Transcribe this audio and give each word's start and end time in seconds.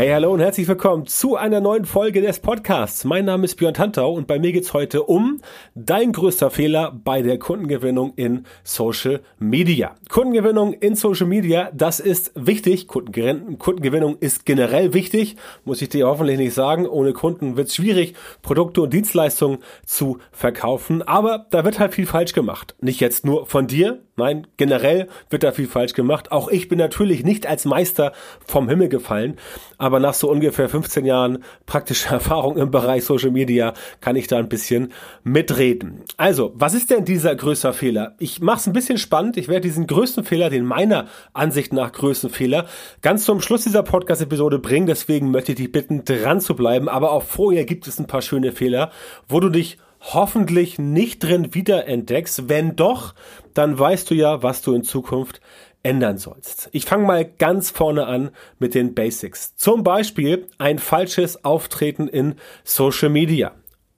Hey, 0.00 0.08
hallo 0.08 0.32
und 0.32 0.40
herzlich 0.40 0.66
willkommen 0.66 1.04
zu 1.04 1.36
einer 1.36 1.60
neuen 1.60 1.84
Folge 1.84 2.22
des 2.22 2.40
Podcasts. 2.40 3.04
Mein 3.04 3.26
Name 3.26 3.44
ist 3.44 3.56
Björn 3.56 3.74
Tantau 3.74 4.14
und 4.14 4.26
bei 4.26 4.38
mir 4.38 4.50
geht's 4.50 4.72
heute 4.72 5.02
um 5.02 5.42
dein 5.74 6.12
größter 6.12 6.48
Fehler 6.48 6.98
bei 7.04 7.20
der 7.20 7.38
Kundengewinnung 7.38 8.14
in 8.16 8.46
Social 8.64 9.20
Media. 9.38 9.96
Kundengewinnung 10.08 10.72
in 10.72 10.94
Social 10.94 11.26
Media, 11.26 11.70
das 11.74 12.00
ist 12.00 12.32
wichtig. 12.34 12.88
Kundengewinnung 12.88 14.16
ist 14.20 14.46
generell 14.46 14.94
wichtig, 14.94 15.36
muss 15.66 15.82
ich 15.82 15.90
dir 15.90 16.06
hoffentlich 16.06 16.38
nicht 16.38 16.54
sagen. 16.54 16.88
Ohne 16.88 17.12
Kunden 17.12 17.58
wird's 17.58 17.74
schwierig, 17.76 18.14
Produkte 18.40 18.80
und 18.80 18.94
Dienstleistungen 18.94 19.58
zu 19.84 20.16
verkaufen. 20.32 21.02
Aber 21.02 21.44
da 21.50 21.62
wird 21.66 21.78
halt 21.78 21.92
viel 21.92 22.06
falsch 22.06 22.32
gemacht. 22.32 22.74
Nicht 22.80 23.00
jetzt 23.00 23.26
nur 23.26 23.44
von 23.44 23.66
dir, 23.66 24.00
Nein, 24.20 24.46
generell 24.58 25.08
wird 25.30 25.44
da 25.44 25.52
viel 25.52 25.66
falsch 25.66 25.94
gemacht. 25.94 26.30
Auch 26.30 26.48
ich 26.48 26.68
bin 26.68 26.78
natürlich 26.78 27.24
nicht 27.24 27.46
als 27.46 27.64
Meister 27.64 28.12
vom 28.46 28.68
Himmel 28.68 28.90
gefallen, 28.90 29.38
aber 29.78 29.98
nach 29.98 30.12
so 30.12 30.30
ungefähr 30.30 30.68
15 30.68 31.06
Jahren 31.06 31.42
praktischer 31.64 32.10
Erfahrung 32.16 32.58
im 32.58 32.70
Bereich 32.70 33.04
Social 33.04 33.30
Media 33.30 33.72
kann 34.02 34.16
ich 34.16 34.26
da 34.26 34.36
ein 34.36 34.50
bisschen 34.50 34.92
mitreden. 35.24 36.02
Also, 36.18 36.52
was 36.54 36.74
ist 36.74 36.90
denn 36.90 37.06
dieser 37.06 37.34
größere 37.34 37.72
Fehler? 37.72 38.14
Ich 38.18 38.42
mache 38.42 38.58
es 38.58 38.66
ein 38.66 38.74
bisschen 38.74 38.98
spannend. 38.98 39.38
Ich 39.38 39.48
werde 39.48 39.62
diesen 39.62 39.86
größten 39.86 40.24
Fehler, 40.24 40.50
den 40.50 40.66
meiner 40.66 41.06
Ansicht 41.32 41.72
nach 41.72 41.90
größten 41.92 42.28
Fehler, 42.28 42.66
ganz 43.00 43.24
zum 43.24 43.40
Schluss 43.40 43.64
dieser 43.64 43.82
Podcast-Episode 43.82 44.58
bringen. 44.58 44.86
Deswegen 44.86 45.30
möchte 45.30 45.52
ich 45.52 45.56
dich 45.56 45.72
bitten, 45.72 46.04
dran 46.04 46.42
zu 46.42 46.54
bleiben. 46.54 46.90
Aber 46.90 47.12
auch 47.12 47.22
vorher 47.22 47.64
gibt 47.64 47.86
es 47.86 47.98
ein 47.98 48.06
paar 48.06 48.20
schöne 48.20 48.52
Fehler, 48.52 48.90
wo 49.28 49.40
du 49.40 49.48
dich 49.48 49.78
hoffentlich 50.00 50.78
nicht 50.78 51.22
drin 51.22 51.54
wiederentdeckst. 51.54 52.48
Wenn 52.48 52.76
doch, 52.76 53.14
dann 53.54 53.78
weißt 53.78 54.10
du 54.10 54.14
ja, 54.14 54.42
was 54.42 54.62
du 54.62 54.74
in 54.74 54.82
Zukunft 54.82 55.40
ändern 55.82 56.18
sollst. 56.18 56.68
Ich 56.72 56.84
fange 56.84 57.06
mal 57.06 57.24
ganz 57.24 57.70
vorne 57.70 58.06
an 58.06 58.30
mit 58.58 58.74
den 58.74 58.94
Basics. 58.94 59.56
Zum 59.56 59.82
Beispiel 59.82 60.46
ein 60.58 60.78
falsches 60.78 61.44
Auftreten 61.44 62.08
in 62.08 62.34
Social 62.64 63.08
Media. 63.08 63.52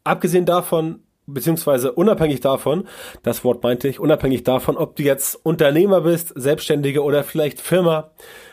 Abgesehen 0.04 0.46
davon, 0.46 1.00
beziehungsweise 1.26 1.92
unabhängig 1.92 2.40
davon, 2.40 2.86
das 3.22 3.44
Wort 3.44 3.62
meinte 3.62 3.88
ich, 3.88 4.00
unabhängig 4.00 4.44
davon, 4.44 4.76
ob 4.76 4.96
du 4.96 5.02
jetzt 5.02 5.34
Unternehmer 5.44 6.02
bist, 6.02 6.32
Selbstständige 6.36 7.02
oder 7.02 7.24
vielleicht 7.24 7.60
Firma 7.60 8.10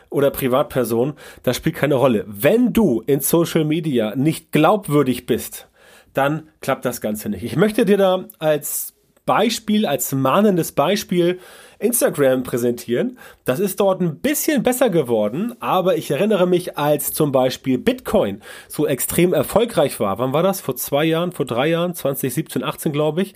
oder 0.10 0.32
Privatperson, 0.32 1.14
das 1.44 1.58
spielt 1.58 1.76
keine 1.76 1.96
Rolle. 1.96 2.26
Wenn 2.28 2.74
du 2.74 3.02
in 3.06 3.20
Social 3.20 3.64
Media 3.64 4.16
nicht 4.16 4.52
glaubwürdig 4.52 5.28
bist, 5.28 5.69
dann 6.14 6.50
klappt 6.62 6.86
das 6.86 7.02
Ganze 7.02 7.30
nicht. 7.30 7.44
Ich 7.44 7.56
möchte 7.56 7.86
dir 7.86 7.98
da 7.98 8.26
als 8.40 8.94
Beispiel, 9.30 9.86
als 9.86 10.12
mahnendes 10.12 10.72
Beispiel 10.72 11.40
Instagram 11.78 12.42
präsentieren. 12.42 13.20
Das 13.46 13.60
ist 13.60 13.80
dort 13.80 14.02
ein 14.02 14.20
bisschen 14.22 14.64
besser 14.64 14.90
geworden, 14.90 15.54
aber 15.60 15.98
ich 15.98 16.10
erinnere 16.10 16.48
mich, 16.48 16.80
als 16.80 17.14
zum 17.14 17.32
Beispiel 17.32 17.78
Bitcoin 17.78 18.42
so 18.68 18.88
extrem 18.88 19.34
erfolgreich 19.34 20.00
war. 20.00 20.18
Wann 20.18 20.34
war 20.34 20.42
das? 20.42 20.62
Vor 20.62 20.76
zwei 20.76 21.06
Jahren, 21.06 21.32
vor 21.32 21.46
drei 21.46 21.68
Jahren, 21.68 21.94
2017, 21.94 22.64
18 22.64 22.92
glaube 22.92 23.22
ich. 23.22 23.36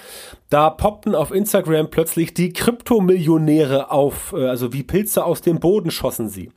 Da 0.50 0.72
poppten 0.72 1.14
auf 1.14 1.30
Instagram 1.30 1.92
plötzlich 1.92 2.34
die 2.34 2.54
Kryptomillionäre 2.54 3.92
auf, 3.92 4.34
äh, 4.36 4.48
also 4.48 4.74
wie 4.74 4.82
Pilze 4.82 5.24
aus 5.24 5.42
dem 5.42 5.60
Boden 5.60 5.92
schossen 5.92 6.28
sie. 6.28 6.52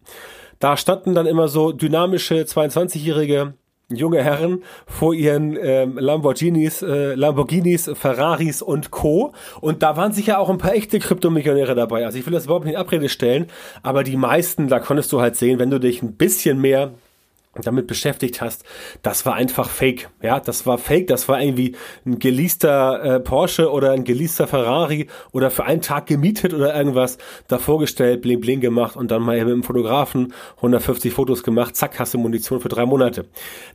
Da 0.61 0.79
standen 0.79 1.15
dann 1.15 1.27
immer 1.27 1.49
so 1.49 1.73
dynamische 1.73 2.37
22-jährige 2.37 3.53
junge 3.89 4.23
Herren 4.23 4.63
vor 4.87 5.15
ihren 5.15 5.57
ähm, 5.61 5.97
Lamborghinis, 5.99 6.83
äh, 6.83 7.15
Lamborghinis, 7.15 7.91
Ferraris 7.95 8.61
und 8.63 8.91
Co. 8.91 9.33
Und 9.61 9.83
da 9.83 9.97
waren 9.97 10.13
sicher 10.13 10.39
auch 10.39 10.51
ein 10.51 10.59
paar 10.59 10.75
echte 10.75 10.99
Kryptomillionäre 10.99 11.75
dabei. 11.75 12.05
Also 12.05 12.19
ich 12.19 12.27
will 12.27 12.33
das 12.33 12.47
überhaupt 12.47 12.65
nicht 12.65 12.75
in 12.75 12.81
Abrede 12.81 13.09
stellen, 13.09 13.47
aber 13.83 14.03
die 14.03 14.17
meisten, 14.17 14.69
da 14.69 14.81
konntest 14.81 15.13
du 15.13 15.21
halt 15.21 15.37
sehen, 15.37 15.59
wenn 15.59 15.71
du 15.71 15.79
dich 15.79 16.03
ein 16.03 16.17
bisschen 16.17 16.61
mehr 16.61 16.95
damit 17.63 17.87
beschäftigt 17.87 18.41
hast, 18.41 18.65
das 19.03 19.27
war 19.27 19.35
einfach 19.35 19.71
Fake. 19.71 20.11
Ja, 20.23 20.41
das 20.41 20.67
war 20.67 20.79
Fake. 20.79 21.07
Das 21.07 21.29
war 21.29 21.41
irgendwie 21.41 21.77
ein 22.05 22.19
geleaster 22.19 23.03
äh, 23.03 23.21
Porsche 23.21 23.71
oder 23.71 23.93
ein 23.93 24.05
geleaster 24.05 24.47
Ferrari 24.47 25.09
oder 25.33 25.51
für 25.51 25.65
einen 25.65 25.81
Tag 25.81 26.07
gemietet 26.07 26.55
oder 26.55 26.75
irgendwas 26.75 27.19
da 27.49 27.59
vorgestellt, 27.59 28.23
bling 28.23 28.41
bling 28.41 28.61
gemacht 28.61 28.97
und 28.97 29.11
dann 29.11 29.23
mal 29.23 29.39
mit 29.39 29.49
dem 29.49 29.63
Fotografen 29.63 30.33
150 30.57 31.13
Fotos 31.13 31.43
gemacht. 31.43 31.77
Zack, 31.77 31.99
hast 31.99 32.15
du 32.15 32.19
Munition 32.19 32.61
für 32.61 32.69
drei 32.69 32.87
Monate. 32.87 33.27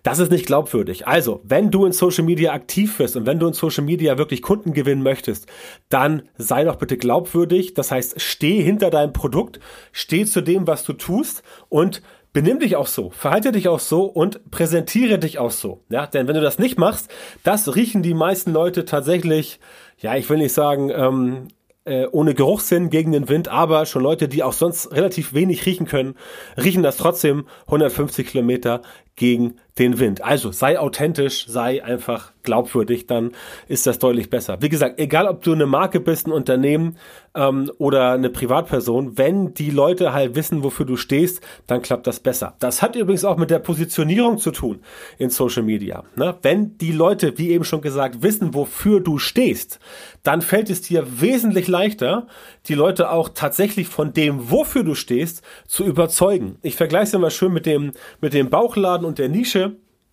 Das 0.03 0.19
ist 0.19 0.31
nicht 0.31 0.45
glaubwürdig. 0.45 1.07
Also, 1.07 1.41
wenn 1.43 1.71
du 1.71 1.85
in 1.85 1.91
Social 1.91 2.23
Media 2.23 2.53
aktiv 2.53 2.97
bist 2.97 3.15
und 3.15 3.25
wenn 3.25 3.39
du 3.39 3.47
in 3.47 3.53
Social 3.53 3.83
Media 3.83 4.17
wirklich 4.17 4.41
Kunden 4.41 4.73
gewinnen 4.73 5.03
möchtest, 5.03 5.47
dann 5.89 6.23
sei 6.37 6.63
doch 6.63 6.75
bitte 6.75 6.97
glaubwürdig. 6.97 7.73
Das 7.73 7.91
heißt, 7.91 8.19
steh 8.21 8.61
hinter 8.61 8.89
deinem 8.89 9.13
Produkt, 9.13 9.59
steh 9.91 10.25
zu 10.25 10.41
dem, 10.41 10.67
was 10.67 10.83
du 10.83 10.93
tust 10.93 11.43
und 11.69 12.01
benimm 12.33 12.59
dich 12.59 12.75
auch 12.75 12.87
so, 12.87 13.09
verhalte 13.09 13.51
dich 13.51 13.67
auch 13.67 13.79
so 13.79 14.03
und 14.05 14.51
präsentiere 14.51 15.19
dich 15.19 15.39
auch 15.39 15.51
so. 15.51 15.83
Ja, 15.89 16.07
denn 16.07 16.27
wenn 16.27 16.35
du 16.35 16.41
das 16.41 16.59
nicht 16.59 16.77
machst, 16.77 17.09
das 17.43 17.75
riechen 17.75 18.03
die 18.03 18.13
meisten 18.13 18.51
Leute 18.51 18.85
tatsächlich, 18.85 19.59
ja, 19.97 20.15
ich 20.15 20.29
will 20.29 20.37
nicht 20.37 20.53
sagen, 20.53 20.89
ähm, 20.89 21.47
äh, 21.83 22.05
ohne 22.11 22.33
Geruchssinn 22.33 22.89
gegen 22.89 23.11
den 23.11 23.27
Wind, 23.27 23.47
aber 23.47 23.85
schon 23.85 24.03
Leute, 24.03 24.27
die 24.27 24.43
auch 24.43 24.53
sonst 24.53 24.91
relativ 24.91 25.33
wenig 25.33 25.65
riechen 25.65 25.87
können, 25.87 26.15
riechen 26.55 26.83
das 26.83 26.97
trotzdem 26.97 27.47
150 27.65 28.27
Kilometer 28.27 28.81
gegen 29.15 29.55
den 29.79 29.99
Wind. 29.99 30.23
Also 30.23 30.51
sei 30.51 30.79
authentisch, 30.79 31.45
sei 31.47 31.83
einfach 31.83 32.33
glaubwürdig, 32.43 33.07
dann 33.07 33.31
ist 33.67 33.87
das 33.87 33.99
deutlich 33.99 34.29
besser. 34.29 34.61
Wie 34.61 34.69
gesagt, 34.69 34.99
egal 34.99 35.27
ob 35.27 35.43
du 35.43 35.53
eine 35.53 35.65
Marke 35.65 35.99
bist, 35.99 36.27
ein 36.27 36.31
Unternehmen 36.31 36.97
ähm, 37.35 37.71
oder 37.77 38.11
eine 38.11 38.29
Privatperson, 38.29 39.17
wenn 39.17 39.53
die 39.53 39.69
Leute 39.69 40.11
halt 40.13 40.35
wissen, 40.35 40.63
wofür 40.63 40.85
du 40.85 40.97
stehst, 40.97 41.41
dann 41.67 41.81
klappt 41.81 42.07
das 42.07 42.19
besser. 42.19 42.55
Das 42.59 42.81
hat 42.81 42.95
übrigens 42.95 43.23
auch 43.23 43.37
mit 43.37 43.51
der 43.51 43.59
Positionierung 43.59 44.39
zu 44.39 44.51
tun 44.51 44.79
in 45.17 45.29
Social 45.29 45.63
Media. 45.63 46.03
Ne? 46.15 46.35
Wenn 46.41 46.77
die 46.77 46.91
Leute, 46.91 47.37
wie 47.37 47.51
eben 47.51 47.63
schon 47.63 47.81
gesagt, 47.81 48.23
wissen, 48.23 48.53
wofür 48.53 48.99
du 48.99 49.19
stehst, 49.19 49.79
dann 50.23 50.41
fällt 50.41 50.69
es 50.69 50.81
dir 50.81 51.21
wesentlich 51.21 51.67
leichter, 51.67 52.27
die 52.67 52.73
Leute 52.73 53.11
auch 53.11 53.29
tatsächlich 53.29 53.87
von 53.87 54.13
dem, 54.13 54.51
wofür 54.51 54.83
du 54.83 54.95
stehst, 54.95 55.43
zu 55.67 55.85
überzeugen. 55.85 56.57
Ich 56.61 56.75
vergleiche 56.75 57.03
es 57.03 57.13
immer 57.13 57.29
schön 57.29 57.53
mit 57.53 57.65
dem, 57.65 57.93
mit 58.19 58.33
dem 58.33 58.49
Bauchladen 58.49 59.05
und 59.05 59.19
der 59.19 59.29
Nische 59.29 59.60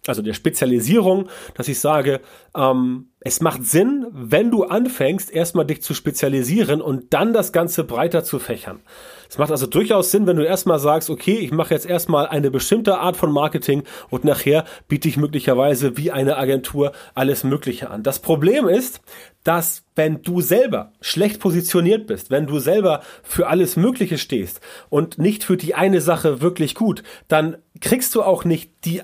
also 0.07 0.23
der 0.23 0.35
Spezialisierung, 0.35 1.29
dass 1.55 1.69
ich 1.69 1.81
sage, 1.81 2.21
ähm, 2.57 3.09
es 3.21 3.41
macht 3.41 3.65
Sinn, 3.65 4.07
wenn 4.13 4.51
du 4.51 4.65
anfängst, 4.65 5.31
erstmal 5.31 5.67
dich 5.67 5.83
zu 5.83 5.93
spezialisieren 5.93 6.81
und 6.81 7.13
dann 7.13 7.33
das 7.33 7.53
Ganze 7.53 7.85
breiter 7.85 8.23
zu 8.23 8.39
fächern. 8.39 8.81
Es 9.29 9.37
macht 9.39 9.51
also 9.51 9.67
durchaus 9.67 10.11
Sinn, 10.11 10.27
wenn 10.27 10.37
du 10.37 10.47
erstmal 10.47 10.79
sagst, 10.79 11.11
okay, 11.11 11.37
ich 11.37 11.51
mache 11.51 11.75
jetzt 11.75 11.85
erstmal 11.85 12.27
eine 12.29 12.51
bestimmte 12.51 12.99
Art 12.99 13.17
von 13.17 13.33
Marketing 13.33 13.83
und 14.09 14.25
nachher 14.25 14.65
biete 14.87 15.09
ich 15.09 15.17
möglicherweise 15.17 15.97
wie 15.97 16.11
eine 16.11 16.37
Agentur 16.37 16.93
alles 17.15 17.45
Mögliche 17.45 17.91
an. 17.91 18.03
Das 18.03 18.21
Problem 18.21 18.69
ist, 18.69 19.01
dass 19.43 19.85
wenn 19.97 20.23
du 20.23 20.41
selber 20.41 20.93
schlecht 21.01 21.41
positioniert 21.41 22.07
bist, 22.07 22.31
wenn 22.31 22.47
du 22.47 22.61
selber 22.61 23.03
für 23.23 23.49
alles 23.49 23.77
Mögliche 23.77 24.17
stehst 24.17 24.61
und 24.89 25.19
nicht 25.19 25.45
für 25.45 25.57
die 25.57 25.75
eine 25.75 26.01
Sache 26.01 26.41
wirklich 26.41 26.75
gut, 26.75 27.03
dann 27.27 27.59
kriegst 27.81 28.15
du 28.15 28.23
auch 28.23 28.45
nicht 28.45 28.71
die 28.85 29.03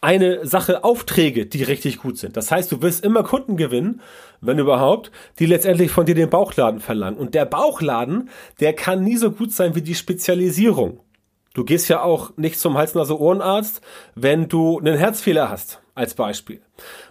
eine 0.00 0.46
Sache 0.46 0.84
Aufträge, 0.84 1.46
die 1.46 1.62
richtig 1.62 1.98
gut 1.98 2.18
sind. 2.18 2.36
Das 2.36 2.50
heißt, 2.50 2.70
du 2.70 2.82
wirst 2.82 3.04
immer 3.04 3.22
Kunden 3.24 3.56
gewinnen, 3.56 4.00
wenn 4.40 4.58
überhaupt, 4.58 5.10
die 5.38 5.46
letztendlich 5.46 5.90
von 5.90 6.06
dir 6.06 6.14
den 6.14 6.30
Bauchladen 6.30 6.80
verlangen. 6.80 7.18
Und 7.18 7.34
der 7.34 7.46
Bauchladen, 7.46 8.30
der 8.60 8.74
kann 8.74 9.02
nie 9.02 9.16
so 9.16 9.30
gut 9.30 9.52
sein 9.52 9.74
wie 9.74 9.82
die 9.82 9.94
Spezialisierung. 9.94 11.00
Du 11.54 11.64
gehst 11.64 11.88
ja 11.88 12.02
auch 12.02 12.36
nicht 12.36 12.60
zum 12.60 12.76
Hals-Nase-Ohrenarzt, 12.78 13.80
wenn 14.14 14.48
du 14.48 14.78
einen 14.78 14.96
Herzfehler 14.96 15.50
hast 15.50 15.80
als 15.98 16.14
Beispiel. 16.14 16.60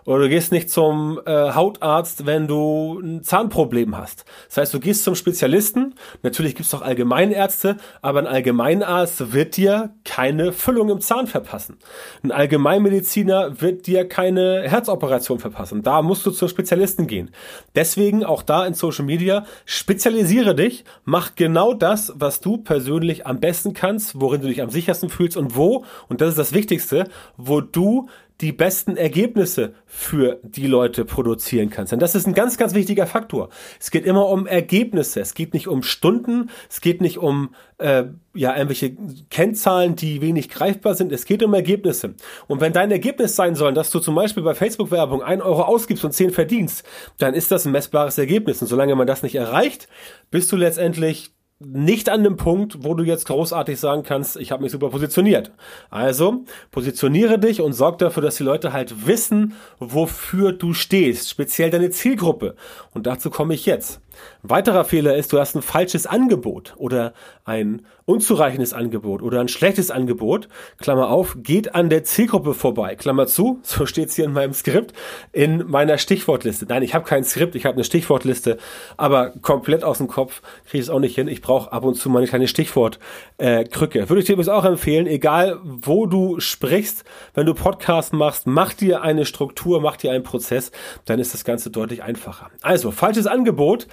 Oder 0.05 0.23
du 0.23 0.29
gehst 0.29 0.53
nicht 0.53 0.69
zum 0.69 1.19
äh, 1.25 1.51
Hautarzt, 1.53 2.25
wenn 2.25 2.47
du 2.47 2.99
ein 2.99 3.23
Zahnproblem 3.23 3.97
hast. 3.97 4.23
Das 4.47 4.57
heißt, 4.57 4.73
du 4.73 4.79
gehst 4.79 5.03
zum 5.03 5.15
Spezialisten. 5.15 5.95
Natürlich 6.23 6.55
gibt 6.55 6.67
es 6.67 6.73
auch 6.73 6.81
Allgemeinärzte, 6.81 7.75
aber 8.01 8.19
ein 8.19 8.27
Allgemeinarzt 8.27 9.33
wird 9.33 9.57
dir 9.57 9.93
keine 10.05 10.53
Füllung 10.53 10.89
im 10.89 11.01
Zahn 11.01 11.27
verpassen. 11.27 11.77
Ein 12.23 12.31
Allgemeinmediziner 12.31 13.59
wird 13.59 13.87
dir 13.87 14.07
keine 14.07 14.61
Herzoperation 14.61 15.39
verpassen. 15.39 15.83
Da 15.83 16.01
musst 16.01 16.25
du 16.25 16.31
zum 16.31 16.47
Spezialisten 16.47 17.07
gehen. 17.07 17.31
Deswegen 17.75 18.23
auch 18.23 18.43
da 18.43 18.65
in 18.65 18.73
Social 18.73 19.03
Media, 19.03 19.45
spezialisiere 19.65 20.55
dich, 20.55 20.85
mach 21.03 21.35
genau 21.35 21.73
das, 21.73 22.13
was 22.15 22.39
du 22.39 22.57
persönlich 22.57 23.27
am 23.27 23.41
besten 23.41 23.73
kannst, 23.73 24.21
worin 24.21 24.41
du 24.41 24.47
dich 24.47 24.61
am 24.61 24.69
sichersten 24.69 25.09
fühlst 25.09 25.35
und 25.35 25.57
wo, 25.57 25.83
und 26.07 26.21
das 26.21 26.29
ist 26.29 26.39
das 26.39 26.53
Wichtigste, 26.53 27.09
wo 27.35 27.59
du 27.59 28.07
die 28.41 28.51
besten 28.51 28.97
Ergebnisse 28.97 29.73
für 29.85 30.39
die 30.43 30.67
Leute 30.67 31.05
produzieren 31.05 31.69
kannst. 31.69 31.91
Denn 31.91 31.99
das 31.99 32.13
ist 32.13 32.27
ein 32.27 32.33
ganz, 32.33 32.57
ganz 32.57 32.75
wichtiger 32.75 33.07
Faktor. 33.07 33.49
Es 33.79 33.89
geht 33.89 34.05
immer 34.05 34.27
um 34.27 34.45
Ergebnisse. 34.45 35.21
Es 35.21 35.33
geht 35.33 35.53
nicht 35.53 35.67
um 35.67 35.81
Stunden. 35.81 36.51
Es 36.69 36.81
geht 36.81 37.01
nicht 37.01 37.17
um 37.17 37.55
äh, 37.79 38.03
ja 38.33 38.55
irgendwelche 38.55 38.95
Kennzahlen, 39.29 39.95
die 39.95 40.21
wenig 40.21 40.49
greifbar 40.49 40.93
sind. 40.93 41.11
Es 41.11 41.25
geht 41.25 41.41
um 41.41 41.53
Ergebnisse. 41.53 42.13
Und 42.47 42.61
wenn 42.61 42.73
dein 42.73 42.91
Ergebnis 42.91 43.35
sein 43.35 43.55
soll, 43.55 43.73
dass 43.73 43.89
du 43.89 43.99
zum 43.99 44.13
Beispiel 44.13 44.43
bei 44.43 44.53
Facebook-Werbung 44.53 45.23
ein 45.23 45.41
Euro 45.41 45.63
ausgibst 45.63 46.05
und 46.05 46.11
zehn 46.11 46.29
verdienst, 46.29 46.85
dann 47.17 47.33
ist 47.33 47.51
das 47.51 47.65
ein 47.65 47.71
messbares 47.71 48.19
Ergebnis. 48.19 48.61
Und 48.61 48.67
solange 48.67 48.95
man 48.95 49.07
das 49.07 49.23
nicht 49.23 49.35
erreicht, 49.35 49.87
bist 50.29 50.51
du 50.51 50.57
letztendlich 50.57 51.31
nicht 51.59 52.09
an 52.09 52.23
dem 52.23 52.37
Punkt, 52.37 52.83
wo 52.83 52.93
du 52.93 53.03
jetzt 53.03 53.25
großartig 53.25 53.79
sagen 53.79 54.03
kannst, 54.03 54.37
ich 54.37 54.51
habe 54.51 54.61
mich 54.61 54.71
super 54.71 54.89
positioniert. 54.89 55.51
Also 55.89 56.43
positioniere 56.71 57.39
dich 57.39 57.61
und 57.61 57.73
sorg 57.73 57.97
dafür, 57.97 58.21
dass 58.21 58.35
die 58.35 58.43
Leute 58.43 58.73
halt 58.73 59.07
wissen, 59.07 59.53
wofür 59.79 60.51
du 60.51 60.73
stehst, 60.73 61.29
speziell 61.29 61.71
deine 61.71 61.89
Zielgruppe. 61.89 62.55
Und 62.93 63.07
dazu 63.07 63.31
komme 63.31 63.55
ich 63.55 63.65
jetzt. 63.65 64.01
Weiterer 64.43 64.85
Fehler 64.85 65.15
ist, 65.15 65.33
du 65.33 65.39
hast 65.39 65.55
ein 65.55 65.61
falsches 65.61 66.07
Angebot 66.07 66.73
oder 66.77 67.13
ein 67.45 67.85
unzureichendes 68.05 68.73
Angebot 68.73 69.21
oder 69.21 69.41
ein 69.41 69.49
schlechtes 69.49 69.91
Angebot. 69.91 70.47
Klammer 70.79 71.09
auf, 71.09 71.35
geht 71.39 71.75
an 71.75 71.89
der 71.89 72.05
Zielgruppe 72.05 72.53
vorbei. 72.53 72.95
Klammer 72.95 73.27
zu, 73.27 73.59
so 73.63 73.85
steht 73.85 74.09
es 74.09 74.15
hier 74.15 74.25
in 74.25 74.33
meinem 74.33 74.53
Skript, 74.53 74.93
in 75.33 75.69
meiner 75.69 75.97
Stichwortliste. 75.97 76.65
Nein, 76.69 76.83
ich 76.83 76.93
habe 76.95 77.05
kein 77.05 77.23
Skript, 77.23 77.55
ich 77.55 77.65
habe 77.65 77.75
eine 77.75 77.83
Stichwortliste, 77.83 78.57
aber 78.95 79.31
komplett 79.41 79.83
aus 79.83 79.97
dem 79.97 80.07
Kopf 80.07 80.41
kriege 80.65 80.77
ich 80.77 80.83
es 80.83 80.89
auch 80.89 80.99
nicht 80.99 81.15
hin. 81.15 81.27
Ich 81.27 81.41
brauche 81.41 81.71
ab 81.71 81.83
und 81.83 81.95
zu 81.95 82.09
mal 82.09 82.19
eine 82.19 82.27
kleine 82.27 82.47
Stichwortkrücke. 82.47 84.09
Würde 84.09 84.19
ich 84.19 84.25
dir 84.25 84.33
übrigens 84.33 84.49
auch 84.49 84.65
empfehlen, 84.65 85.07
egal 85.07 85.59
wo 85.63 86.05
du 86.05 86.39
sprichst, 86.39 87.03
wenn 87.33 87.45
du 87.45 87.53
Podcast 87.53 88.13
machst, 88.13 88.47
mach 88.47 88.73
dir 88.73 89.01
eine 89.01 89.25
Struktur, 89.25 89.81
mach 89.81 89.97
dir 89.97 90.11
einen 90.11 90.23
Prozess, 90.23 90.71
dann 91.05 91.19
ist 91.19 91.33
das 91.33 91.43
Ganze 91.43 91.71
deutlich 91.71 92.03
einfacher. 92.03 92.51
Also, 92.61 92.91
falsches 92.91 93.27
Angebot 93.27 93.87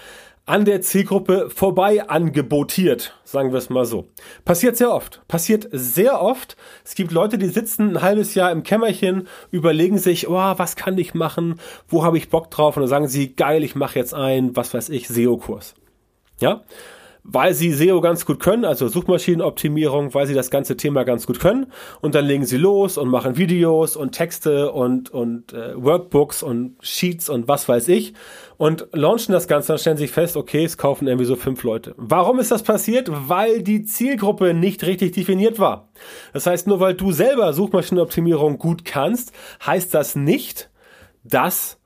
an 0.46 0.66
der 0.66 0.82
Zielgruppe 0.82 1.48
vorbei 1.48 2.08
angebotiert, 2.08 3.18
sagen 3.24 3.52
wir 3.52 3.58
es 3.58 3.70
mal 3.70 3.86
so. 3.86 4.08
Passiert 4.44 4.76
sehr 4.76 4.92
oft. 4.92 5.22
Passiert 5.26 5.68
sehr 5.72 6.20
oft. 6.20 6.56
Es 6.84 6.94
gibt 6.94 7.12
Leute, 7.12 7.38
die 7.38 7.48
sitzen 7.48 7.96
ein 7.96 8.02
halbes 8.02 8.34
Jahr 8.34 8.52
im 8.52 8.62
Kämmerchen, 8.62 9.26
überlegen 9.50 9.98
sich, 9.98 10.28
oh, 10.28 10.32
was 10.32 10.76
kann 10.76 10.98
ich 10.98 11.14
machen, 11.14 11.60
wo 11.88 12.04
habe 12.04 12.18
ich 12.18 12.28
Bock 12.28 12.50
drauf 12.50 12.76
und 12.76 12.82
dann 12.82 12.90
sagen 12.90 13.08
sie, 13.08 13.34
geil, 13.34 13.64
ich 13.64 13.74
mache 13.74 13.98
jetzt 13.98 14.12
einen, 14.12 14.54
was 14.54 14.74
weiß 14.74 14.90
ich, 14.90 15.08
SEO-Kurs. 15.08 15.74
Ja? 16.40 16.62
Weil 17.24 17.54
sie 17.54 17.72
SEO 17.72 18.02
ganz 18.02 18.26
gut 18.26 18.38
können, 18.38 18.66
also 18.66 18.86
Suchmaschinenoptimierung, 18.86 20.12
weil 20.12 20.26
sie 20.26 20.34
das 20.34 20.50
ganze 20.50 20.76
Thema 20.76 21.04
ganz 21.04 21.26
gut 21.26 21.40
können. 21.40 21.66
Und 22.02 22.14
dann 22.14 22.26
legen 22.26 22.44
sie 22.44 22.58
los 22.58 22.98
und 22.98 23.08
machen 23.08 23.38
Videos 23.38 23.96
und 23.96 24.12
Texte 24.12 24.70
und, 24.70 25.10
und 25.10 25.54
äh, 25.54 25.72
Workbooks 25.74 26.42
und 26.42 26.76
Sheets 26.82 27.30
und 27.30 27.48
was 27.48 27.68
weiß 27.68 27.88
ich 27.88 28.12
und 28.56 28.86
launchen 28.92 29.32
das 29.32 29.48
Ganze, 29.48 29.68
dann 29.68 29.78
stellen 29.78 29.96
sich 29.96 30.10
fest, 30.10 30.36
okay, 30.36 30.64
es 30.64 30.76
kaufen 30.78 31.08
irgendwie 31.08 31.24
so 31.24 31.34
fünf 31.34 31.62
Leute. 31.62 31.94
Warum 31.96 32.38
ist 32.38 32.50
das 32.50 32.62
passiert? 32.62 33.08
Weil 33.10 33.62
die 33.62 33.84
Zielgruppe 33.84 34.54
nicht 34.54 34.84
richtig 34.84 35.12
definiert 35.12 35.58
war. 35.58 35.88
Das 36.32 36.46
heißt, 36.46 36.66
nur 36.66 36.80
weil 36.80 36.94
du 36.94 37.10
selber 37.10 37.52
Suchmaschinenoptimierung 37.52 38.58
gut 38.58 38.84
kannst, 38.84 39.32
heißt 39.64 39.92
das 39.94 40.14
nicht, 40.14 40.70
dass 41.24 41.78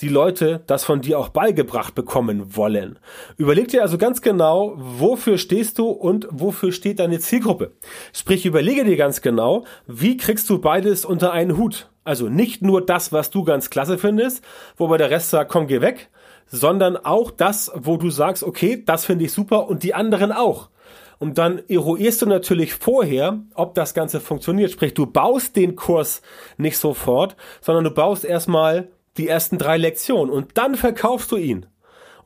die 0.00 0.08
Leute 0.08 0.62
das 0.66 0.84
von 0.84 1.00
dir 1.00 1.18
auch 1.18 1.30
beigebracht 1.30 1.94
bekommen 1.94 2.56
wollen. 2.56 2.98
Überleg 3.36 3.68
dir 3.68 3.82
also 3.82 3.98
ganz 3.98 4.20
genau, 4.20 4.74
wofür 4.76 5.38
stehst 5.38 5.78
du 5.78 5.88
und 5.88 6.28
wofür 6.30 6.72
steht 6.72 6.98
deine 6.98 7.18
Zielgruppe. 7.18 7.72
Sprich, 8.12 8.44
überlege 8.44 8.84
dir 8.84 8.96
ganz 8.96 9.22
genau, 9.22 9.64
wie 9.86 10.16
kriegst 10.16 10.50
du 10.50 10.58
beides 10.58 11.04
unter 11.04 11.32
einen 11.32 11.56
Hut. 11.56 11.90
Also 12.04 12.28
nicht 12.28 12.62
nur 12.62 12.84
das, 12.84 13.12
was 13.12 13.30
du 13.30 13.42
ganz 13.42 13.70
klasse 13.70 13.98
findest, 13.98 14.44
wobei 14.76 14.96
der 14.96 15.10
Rest 15.10 15.30
sagt, 15.30 15.50
komm, 15.50 15.66
geh 15.66 15.80
weg, 15.80 16.10
sondern 16.46 16.96
auch 16.96 17.30
das, 17.30 17.72
wo 17.74 17.96
du 17.96 18.10
sagst, 18.10 18.44
okay, 18.44 18.82
das 18.84 19.04
finde 19.04 19.24
ich 19.24 19.32
super 19.32 19.68
und 19.68 19.82
die 19.82 19.94
anderen 19.94 20.30
auch. 20.30 20.68
Und 21.18 21.38
dann 21.38 21.62
eruierst 21.68 22.22
du 22.22 22.26
natürlich 22.26 22.74
vorher, 22.74 23.40
ob 23.54 23.74
das 23.74 23.94
Ganze 23.94 24.20
funktioniert. 24.20 24.70
Sprich, 24.70 24.92
du 24.92 25.06
baust 25.06 25.56
den 25.56 25.74
Kurs 25.74 26.20
nicht 26.58 26.76
sofort, 26.76 27.36
sondern 27.62 27.84
du 27.84 27.90
baust 27.90 28.24
erstmal 28.24 28.88
die 29.18 29.28
ersten 29.28 29.58
drei 29.58 29.76
Lektionen 29.76 30.32
und 30.32 30.58
dann 30.58 30.74
verkaufst 30.74 31.32
du 31.32 31.36
ihn. 31.36 31.66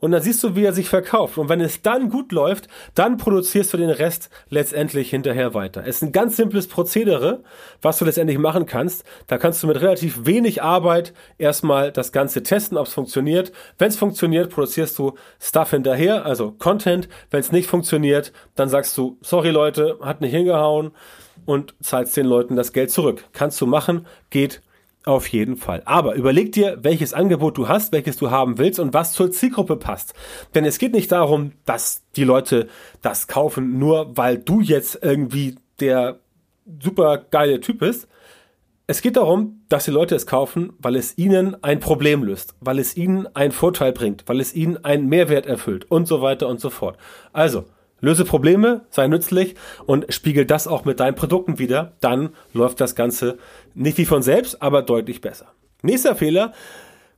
Und 0.01 0.11
dann 0.11 0.21
siehst 0.21 0.43
du, 0.43 0.55
wie 0.55 0.65
er 0.65 0.73
sich 0.73 0.89
verkauft. 0.89 1.37
Und 1.37 1.47
wenn 1.47 1.61
es 1.61 1.83
dann 1.83 2.09
gut 2.09 2.31
läuft, 2.31 2.67
dann 2.95 3.17
produzierst 3.17 3.71
du 3.71 3.77
den 3.77 3.91
Rest 3.91 4.31
letztendlich 4.49 5.11
hinterher 5.11 5.53
weiter. 5.53 5.83
Es 5.85 5.97
ist 5.97 6.01
ein 6.01 6.11
ganz 6.11 6.35
simples 6.35 6.67
Prozedere, 6.67 7.43
was 7.83 7.99
du 7.99 8.05
letztendlich 8.05 8.39
machen 8.39 8.65
kannst. 8.65 9.03
Da 9.27 9.37
kannst 9.37 9.61
du 9.61 9.67
mit 9.67 9.79
relativ 9.79 10.25
wenig 10.25 10.63
Arbeit 10.63 11.13
erstmal 11.37 11.91
das 11.91 12.11
Ganze 12.11 12.41
testen, 12.41 12.79
ob 12.79 12.87
es 12.87 12.93
funktioniert. 12.93 13.51
Wenn 13.77 13.89
es 13.89 13.95
funktioniert, 13.95 14.49
produzierst 14.49 14.97
du 14.97 15.13
Stuff 15.39 15.69
hinterher, 15.69 16.25
also 16.25 16.51
Content. 16.51 17.07
Wenn 17.29 17.41
es 17.41 17.51
nicht 17.51 17.67
funktioniert, 17.67 18.33
dann 18.55 18.69
sagst 18.69 18.97
du, 18.97 19.17
sorry 19.21 19.51
Leute, 19.51 19.99
hat 20.01 20.19
nicht 20.19 20.31
hingehauen 20.31 20.91
und 21.45 21.75
zahlst 21.79 22.17
den 22.17 22.25
Leuten 22.25 22.55
das 22.55 22.73
Geld 22.73 22.89
zurück. 22.89 23.25
Kannst 23.33 23.61
du 23.61 23.67
machen, 23.67 24.07
geht 24.31 24.63
auf 25.05 25.27
jeden 25.27 25.57
Fall. 25.57 25.81
Aber 25.85 26.15
überleg 26.15 26.51
dir, 26.51 26.79
welches 26.81 27.13
Angebot 27.13 27.57
du 27.57 27.67
hast, 27.67 27.91
welches 27.91 28.17
du 28.17 28.29
haben 28.29 28.57
willst 28.57 28.79
und 28.79 28.93
was 28.93 29.13
zur 29.13 29.31
Zielgruppe 29.31 29.75
passt. 29.75 30.13
Denn 30.53 30.65
es 30.65 30.77
geht 30.77 30.93
nicht 30.93 31.11
darum, 31.11 31.53
dass 31.65 32.03
die 32.15 32.23
Leute 32.23 32.67
das 33.01 33.27
kaufen, 33.27 33.79
nur 33.79 34.15
weil 34.15 34.37
du 34.37 34.61
jetzt 34.61 34.99
irgendwie 35.01 35.55
der 35.79 36.19
super 36.81 37.17
geile 37.17 37.59
Typ 37.59 37.79
bist. 37.79 38.07
Es 38.87 39.01
geht 39.01 39.15
darum, 39.15 39.61
dass 39.69 39.85
die 39.85 39.91
Leute 39.91 40.15
es 40.15 40.27
kaufen, 40.27 40.73
weil 40.79 40.95
es 40.95 41.17
ihnen 41.17 41.61
ein 41.63 41.79
Problem 41.79 42.23
löst, 42.23 42.55
weil 42.59 42.77
es 42.77 42.97
ihnen 42.97 43.27
einen 43.35 43.53
Vorteil 43.53 43.93
bringt, 43.93 44.23
weil 44.27 44.39
es 44.39 44.53
ihnen 44.53 44.83
einen 44.83 45.07
Mehrwert 45.07 45.45
erfüllt 45.45 45.89
und 45.89 46.07
so 46.07 46.21
weiter 46.21 46.47
und 46.47 46.59
so 46.59 46.69
fort. 46.69 46.97
Also, 47.31 47.65
Löse 48.01 48.25
Probleme, 48.25 48.81
sei 48.89 49.07
nützlich 49.07 49.55
und 49.85 50.11
spiegel 50.13 50.45
das 50.45 50.67
auch 50.67 50.85
mit 50.85 50.99
deinen 50.99 51.15
Produkten 51.15 51.59
wieder. 51.59 51.93
Dann 52.01 52.29
läuft 52.53 52.81
das 52.81 52.95
Ganze 52.95 53.37
nicht 53.73 53.97
wie 53.97 54.05
von 54.05 54.23
selbst, 54.23 54.61
aber 54.61 54.81
deutlich 54.81 55.21
besser. 55.21 55.53
Nächster 55.83 56.15
Fehler 56.15 56.53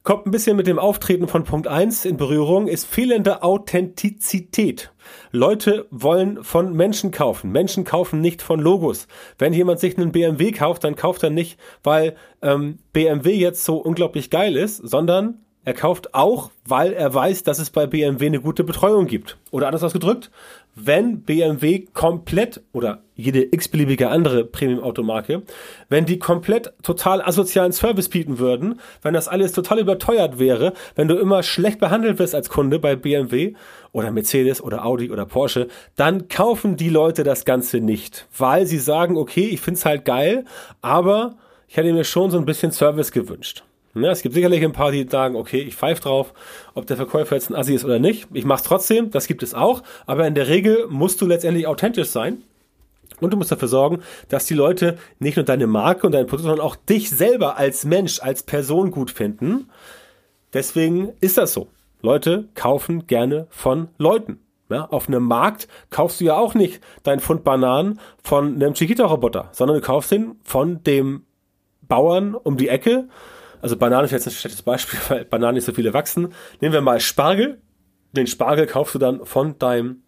kommt 0.03 0.25
ein 0.25 0.31
bisschen 0.31 0.57
mit 0.57 0.67
dem 0.67 0.79
Auftreten 0.79 1.29
von 1.29 1.45
Punkt 1.45 1.67
1 1.67 2.03
in 2.03 2.17
Berührung, 2.17 2.67
ist 2.67 2.85
fehlende 2.85 3.41
Authentizität. 3.41 4.91
Leute 5.31 5.87
wollen 5.91 6.43
von 6.43 6.73
Menschen 6.73 7.11
kaufen. 7.11 7.51
Menschen 7.51 7.85
kaufen 7.85 8.19
nicht 8.19 8.41
von 8.41 8.59
Logos. 8.59 9.07
Wenn 9.37 9.53
jemand 9.53 9.79
sich 9.79 9.97
einen 9.97 10.11
BMW 10.11 10.51
kauft, 10.51 10.83
dann 10.83 10.95
kauft 10.95 11.23
er 11.23 11.29
nicht, 11.29 11.57
weil 11.83 12.15
ähm, 12.41 12.79
BMW 12.91 13.33
jetzt 13.33 13.63
so 13.63 13.77
unglaublich 13.77 14.29
geil 14.29 14.57
ist, 14.57 14.77
sondern 14.77 15.39
er 15.65 15.73
kauft 15.73 16.13
auch, 16.13 16.51
weil 16.65 16.93
er 16.93 17.13
weiß, 17.13 17.43
dass 17.43 17.59
es 17.59 17.69
bei 17.69 17.87
BMW 17.87 18.25
eine 18.25 18.41
gute 18.41 18.63
Betreuung 18.63 19.07
gibt. 19.07 19.37
Oder 19.49 19.67
anders 19.67 19.83
ausgedrückt, 19.83 20.29
wenn 20.75 21.21
BMW 21.21 21.85
komplett 21.93 22.61
oder 22.73 23.03
jede 23.15 23.43
x-beliebige 23.53 24.09
andere 24.09 24.43
Premium-Automarke, 24.43 25.43
wenn 25.87 26.05
die 26.05 26.19
komplett 26.19 26.73
total 26.81 27.21
asozialen 27.21 27.71
Service 27.71 28.09
bieten 28.09 28.39
würden, 28.39 28.79
wenn 29.03 29.13
das 29.13 29.27
alles 29.27 29.51
total 29.51 29.79
überteuert 29.79 30.39
wäre, 30.39 30.73
wenn 30.95 31.07
du 31.07 31.15
immer 31.15 31.43
schlecht 31.43 31.79
behandelt 31.79 32.19
wirst 32.19 32.35
als 32.35 32.49
Kunde 32.49 32.79
bei 32.79 32.95
BMW 32.95 33.53
oder 33.91 34.11
Mercedes 34.11 34.61
oder 34.61 34.83
Audi 34.83 35.11
oder 35.11 35.25
Porsche, 35.25 35.67
dann 35.95 36.27
kaufen 36.27 36.75
die 36.75 36.89
Leute 36.89 37.23
das 37.23 37.45
Ganze 37.45 37.79
nicht, 37.79 38.27
weil 38.37 38.65
sie 38.65 38.79
sagen, 38.79 39.15
okay, 39.15 39.45
ich 39.45 39.61
find's 39.61 39.85
halt 39.85 40.05
geil, 40.05 40.45
aber 40.81 41.37
ich 41.67 41.77
hätte 41.77 41.93
mir 41.93 42.03
schon 42.03 42.31
so 42.31 42.37
ein 42.37 42.45
bisschen 42.45 42.71
Service 42.71 43.11
gewünscht. 43.11 43.63
Ja, 43.95 44.09
es 44.09 44.23
gibt 44.23 44.33
sicherlich 44.33 44.63
ein 44.63 44.71
paar, 44.71 44.91
die 44.91 45.07
sagen, 45.07 45.35
okay, 45.35 45.59
ich 45.59 45.75
pfeife 45.75 46.01
drauf, 46.01 46.33
ob 46.73 46.87
der 46.87 46.97
Verkäufer 46.97 47.35
jetzt 47.35 47.51
ein 47.51 47.55
Assi 47.55 47.75
ist 47.75 47.85
oder 47.85 47.99
nicht. 47.99 48.27
Ich 48.33 48.43
mach's 48.43 48.63
trotzdem, 48.63 49.11
das 49.11 49.27
gibt 49.27 49.43
es 49.43 49.53
auch. 49.53 49.83
Aber 50.07 50.25
in 50.25 50.33
der 50.33 50.47
Regel 50.47 50.87
musst 50.89 51.21
du 51.21 51.27
letztendlich 51.27 51.67
authentisch 51.67 52.09
sein. 52.09 52.41
Und 53.19 53.31
du 53.31 53.37
musst 53.37 53.51
dafür 53.51 53.67
sorgen, 53.67 54.01
dass 54.29 54.45
die 54.45 54.55
Leute 54.55 54.97
nicht 55.19 55.35
nur 55.35 55.45
deine 55.45 55.67
Marke 55.67 56.07
und 56.07 56.13
dein 56.13 56.25
Produkt, 56.25 56.47
sondern 56.47 56.65
auch 56.65 56.75
dich 56.75 57.11
selber 57.11 57.57
als 57.57 57.85
Mensch, 57.85 58.19
als 58.21 58.43
Person 58.43 58.89
gut 58.89 59.11
finden. 59.11 59.69
Deswegen 60.53 61.13
ist 61.21 61.37
das 61.37 61.53
so. 61.53 61.67
Leute 62.01 62.49
kaufen 62.55 63.05
gerne 63.05 63.47
von 63.49 63.89
Leuten. 63.97 64.39
Ja, 64.69 64.85
auf 64.85 65.07
einem 65.07 65.23
Markt 65.23 65.67
kaufst 65.89 66.19
du 66.19 66.25
ja 66.25 66.35
auch 66.35 66.55
nicht 66.55 66.81
dein 67.03 67.19
Pfund 67.19 67.43
Bananen 67.43 67.99
von 68.23 68.55
einem 68.55 68.73
Chiquita-Roboter, 68.73 69.49
sondern 69.51 69.77
du 69.77 69.81
kaufst 69.81 70.11
ihn 70.11 70.35
von 70.43 70.83
dem 70.83 71.25
Bauern 71.81 72.33
um 72.33 72.57
die 72.57 72.69
Ecke, 72.69 73.07
also 73.63 73.77
Banane 73.77 74.03
ist 74.03 74.11
jetzt 74.11 74.27
ein 74.27 74.31
schlechtes 74.31 74.61
Beispiel, 74.61 74.99
weil 75.07 75.25
Bananen 75.25 75.55
nicht 75.55 75.65
so 75.65 75.73
viele 75.73 75.93
wachsen. 75.93 76.33
Nehmen 76.59 76.73
wir 76.73 76.81
mal 76.81 76.99
Spargel. 76.99 77.61
Den 78.11 78.27
Spargel 78.27 78.67
kaufst 78.67 78.93
du 78.93 78.99
dann 78.99 79.25
von 79.25 79.57
deinem 79.57 80.03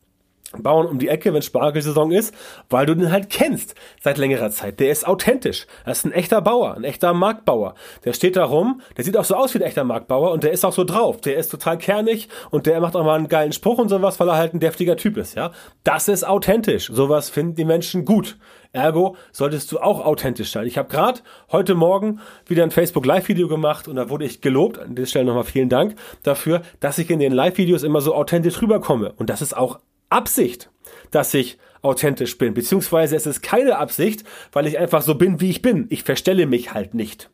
Bauern 0.62 0.88
um 0.88 1.00
die 1.00 1.08
Ecke, 1.08 1.34
wenn 1.34 1.42
Spargelsaison 1.42 2.12
ist, 2.12 2.34
weil 2.70 2.86
du 2.86 2.96
den 2.96 3.12
halt 3.12 3.30
kennst 3.30 3.76
seit 4.02 4.18
längerer 4.18 4.52
Zeit. 4.52 4.80
Der 4.80 4.92
ist 4.92 5.08
authentisch. 5.08 5.68
Das 5.86 6.00
ist 6.00 6.06
ein 6.06 6.12
echter 6.12 6.42
Bauer, 6.42 6.76
ein 6.76 6.84
echter 6.84 7.14
Marktbauer. 7.14 7.76
Der 8.04 8.14
steht 8.14 8.36
da 8.36 8.46
rum, 8.46 8.82
der 8.96 9.04
sieht 9.04 9.18
auch 9.18 9.26
so 9.26 9.36
aus 9.36 9.54
wie 9.54 9.60
ein 9.60 9.66
echter 9.66 9.84
Marktbauer 9.84 10.32
und 10.32 10.44
der 10.44 10.52
ist 10.52 10.64
auch 10.64 10.74
so 10.74 10.84
drauf. 10.84 11.20
Der 11.22 11.38
ist 11.38 11.50
total 11.50 11.78
kernig 11.78 12.30
und 12.52 12.68
der 12.68 12.80
macht 12.80 12.96
auch 12.96 13.04
mal 13.04 13.16
einen 13.16 13.28
geilen 13.28 13.54
Spruch 13.54 13.80
und 13.80 13.90
sowas, 13.90 14.20
weil 14.20 14.30
er 14.30 14.38
halt 14.38 14.54
ein 14.54 14.60
deftiger 14.60 14.98
Typ 14.98 15.18
ist, 15.18 15.36
ja. 15.36 15.52
Das 15.84 16.08
ist 16.08 16.26
authentisch. 16.26 16.90
Sowas 16.94 17.30
finden 17.30 17.56
die 17.56 17.66
Menschen 17.66 18.06
gut. 18.06 18.38
Ergo 18.76 19.16
solltest 19.32 19.72
du 19.72 19.80
auch 19.80 20.06
authentisch 20.06 20.52
sein. 20.52 20.68
Ich 20.68 20.78
habe 20.78 20.90
gerade 20.90 21.22
heute 21.52 21.74
Morgen 21.74 22.20
wieder 22.46 22.64
ein 22.64 22.72
Facebook 22.72 23.06
Live-Video 23.06 23.48
gemacht 23.48 23.88
und 23.88 23.96
da 23.96 24.10
wurde 24.10 24.26
ich 24.26 24.42
gelobt. 24.42 24.78
An 24.78 24.96
dieser 24.96 25.08
Stelle 25.08 25.26
nochmal 25.26 25.46
vielen 25.46 25.70
Dank 25.70 25.96
dafür, 26.24 26.62
dass 26.80 26.98
ich 26.98 27.10
in 27.10 27.20
den 27.20 27.32
Live-Videos 27.32 27.84
immer 27.84 28.02
so 28.02 28.14
authentisch 28.14 28.62
rüberkomme. 28.62 29.14
Und 29.18 29.30
das 29.30 29.42
ist 29.42 29.56
auch 29.56 29.80
Absicht, 30.10 30.70
dass 31.12 31.34
ich 31.34 31.58
authentisch 31.82 32.38
bin. 32.38 32.54
Beziehungsweise 32.54 33.16
es 33.16 33.26
ist 33.26 33.42
keine 33.42 33.78
Absicht, 33.78 34.24
weil 34.52 34.68
ich 34.68 34.78
einfach 34.78 35.02
so 35.02 35.16
bin, 35.16 35.40
wie 35.40 35.50
ich 35.50 35.62
bin. 35.62 35.88
Ich 35.90 36.04
verstelle 36.04 36.46
mich 36.46 36.74
halt 36.74 36.94
nicht. 36.94 37.30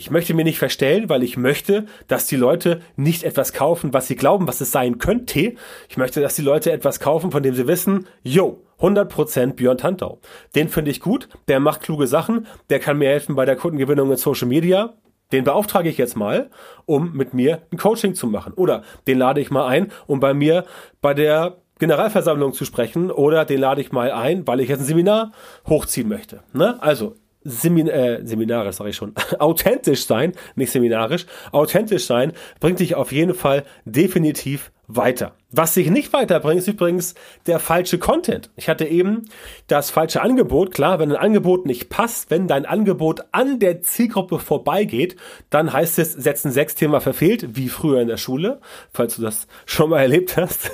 Ich 0.00 0.12
möchte 0.12 0.32
mir 0.32 0.44
nicht 0.44 0.60
verstellen, 0.60 1.08
weil 1.08 1.24
ich 1.24 1.36
möchte, 1.36 1.84
dass 2.06 2.28
die 2.28 2.36
Leute 2.36 2.80
nicht 2.94 3.24
etwas 3.24 3.52
kaufen, 3.52 3.92
was 3.92 4.06
sie 4.06 4.14
glauben, 4.14 4.46
was 4.46 4.60
es 4.60 4.70
sein 4.70 4.98
könnte. 4.98 5.54
Ich 5.88 5.96
möchte, 5.96 6.20
dass 6.20 6.36
die 6.36 6.42
Leute 6.42 6.70
etwas 6.70 7.00
kaufen, 7.00 7.32
von 7.32 7.42
dem 7.42 7.52
sie 7.56 7.66
wissen, 7.66 8.06
yo, 8.22 8.62
100% 8.78 9.54
Björn 9.54 9.76
Tantau. 9.76 10.20
Den 10.54 10.68
finde 10.68 10.92
ich 10.92 11.00
gut, 11.00 11.28
der 11.48 11.58
macht 11.58 11.82
kluge 11.82 12.06
Sachen, 12.06 12.46
der 12.70 12.78
kann 12.78 12.98
mir 12.98 13.08
helfen 13.08 13.34
bei 13.34 13.44
der 13.44 13.56
Kundengewinnung 13.56 14.12
in 14.12 14.16
Social 14.16 14.46
Media. 14.46 14.94
Den 15.32 15.42
beauftrage 15.42 15.88
ich 15.88 15.98
jetzt 15.98 16.16
mal, 16.16 16.48
um 16.86 17.12
mit 17.14 17.34
mir 17.34 17.62
ein 17.72 17.76
Coaching 17.76 18.14
zu 18.14 18.28
machen. 18.28 18.52
Oder 18.52 18.84
den 19.08 19.18
lade 19.18 19.40
ich 19.40 19.50
mal 19.50 19.66
ein, 19.66 19.90
um 20.06 20.20
bei 20.20 20.32
mir 20.32 20.64
bei 21.00 21.12
der 21.12 21.56
Generalversammlung 21.80 22.52
zu 22.52 22.64
sprechen 22.64 23.10
oder 23.10 23.44
den 23.44 23.58
lade 23.58 23.80
ich 23.80 23.90
mal 23.90 24.12
ein, 24.12 24.46
weil 24.46 24.60
ich 24.60 24.68
jetzt 24.68 24.80
ein 24.80 24.86
Seminar 24.86 25.32
hochziehen 25.66 26.08
möchte. 26.08 26.44
Ne? 26.52 26.80
Also 26.80 27.16
Semin 27.42 27.88
äh, 27.88 28.26
seminarisch, 28.26 28.76
sage 28.76 28.90
ich 28.90 28.96
schon, 28.96 29.14
authentisch 29.38 30.06
sein, 30.06 30.32
nicht 30.56 30.72
seminarisch, 30.72 31.26
authentisch 31.52 32.04
sein, 32.04 32.32
bringt 32.60 32.80
dich 32.80 32.94
auf 32.94 33.12
jeden 33.12 33.34
Fall 33.34 33.64
definitiv 33.84 34.70
weiter. 34.88 35.32
Was 35.50 35.74
sich 35.74 35.90
nicht 35.90 36.12
weiterbringt, 36.12 36.60
ist 36.60 36.68
übrigens 36.68 37.14
der 37.46 37.58
falsche 37.58 37.98
Content. 37.98 38.50
Ich 38.56 38.68
hatte 38.68 38.84
eben 38.84 39.26
das 39.66 39.90
falsche 39.90 40.20
Angebot. 40.20 40.72
Klar, 40.72 40.98
wenn 40.98 41.10
ein 41.10 41.16
Angebot 41.16 41.64
nicht 41.64 41.88
passt, 41.88 42.30
wenn 42.30 42.48
dein 42.48 42.66
Angebot 42.66 43.24
an 43.32 43.58
der 43.58 43.80
Zielgruppe 43.80 44.38
vorbeigeht, 44.38 45.16
dann 45.48 45.72
heißt 45.72 45.98
es 45.98 46.12
Setzen 46.12 46.50
6 46.50 46.74
Thema 46.74 47.00
verfehlt, 47.00 47.56
wie 47.56 47.68
früher 47.68 48.00
in 48.00 48.08
der 48.08 48.16
Schule. 48.16 48.60
Falls 48.92 49.16
du 49.16 49.22
das 49.22 49.46
schon 49.64 49.90
mal 49.90 50.00
erlebt 50.00 50.36
hast. 50.36 50.70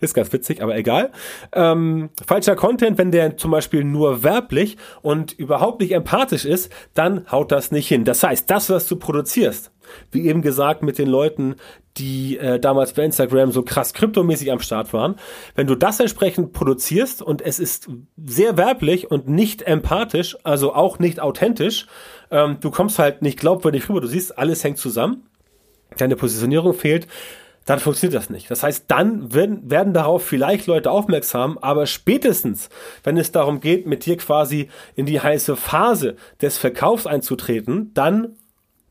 ist 0.00 0.14
ganz 0.14 0.32
witzig, 0.32 0.62
aber 0.62 0.76
egal. 0.76 1.10
Ähm, 1.52 2.10
falscher 2.26 2.56
Content, 2.56 2.98
wenn 2.98 3.12
der 3.12 3.36
zum 3.36 3.50
Beispiel 3.50 3.84
nur 3.84 4.22
werblich 4.22 4.76
und 5.02 5.32
überhaupt 5.32 5.80
nicht 5.80 5.92
empathisch 5.92 6.44
ist, 6.44 6.70
dann 6.94 7.30
haut 7.30 7.52
das 7.52 7.70
nicht 7.70 7.88
hin. 7.88 8.04
Das 8.04 8.22
heißt, 8.22 8.50
das, 8.50 8.68
was 8.68 8.86
du 8.86 8.96
produzierst, 8.96 9.70
wie 10.10 10.26
eben 10.26 10.42
gesagt, 10.42 10.82
mit 10.82 10.98
den 10.98 11.08
Leuten, 11.08 11.56
die 11.96 12.38
äh, 12.38 12.58
damals 12.58 12.92
bei 12.94 13.04
Instagram 13.04 13.52
so 13.52 13.62
krass 13.62 13.92
kryptomäßig 13.92 14.50
am 14.50 14.60
Start 14.60 14.92
waren. 14.92 15.16
Wenn 15.54 15.66
du 15.66 15.74
das 15.74 16.00
entsprechend 16.00 16.52
produzierst 16.52 17.22
und 17.22 17.42
es 17.42 17.58
ist 17.58 17.88
sehr 18.24 18.56
werblich 18.56 19.10
und 19.10 19.28
nicht 19.28 19.62
empathisch, 19.62 20.36
also 20.44 20.74
auch 20.74 20.98
nicht 20.98 21.20
authentisch, 21.20 21.86
ähm, 22.30 22.58
du 22.60 22.70
kommst 22.70 22.98
halt 22.98 23.22
nicht 23.22 23.38
glaubwürdig 23.38 23.88
rüber, 23.88 24.00
du 24.00 24.06
siehst, 24.06 24.38
alles 24.38 24.64
hängt 24.64 24.78
zusammen, 24.78 25.26
deine 25.98 26.16
Positionierung 26.16 26.72
fehlt, 26.72 27.06
dann 27.64 27.78
funktioniert 27.78 28.20
das 28.20 28.30
nicht. 28.30 28.50
Das 28.50 28.62
heißt, 28.62 28.86
dann 28.88 29.32
werden, 29.32 29.70
werden 29.70 29.92
darauf 29.92 30.24
vielleicht 30.24 30.66
Leute 30.66 30.90
aufmerksam, 30.90 31.58
aber 31.58 31.86
spätestens, 31.86 32.68
wenn 33.04 33.16
es 33.16 33.32
darum 33.32 33.60
geht, 33.60 33.86
mit 33.86 34.04
dir 34.04 34.16
quasi 34.16 34.68
in 34.96 35.06
die 35.06 35.20
heiße 35.20 35.56
Phase 35.56 36.16
des 36.40 36.58
Verkaufs 36.58 37.06
einzutreten, 37.06 37.92
dann 37.94 38.36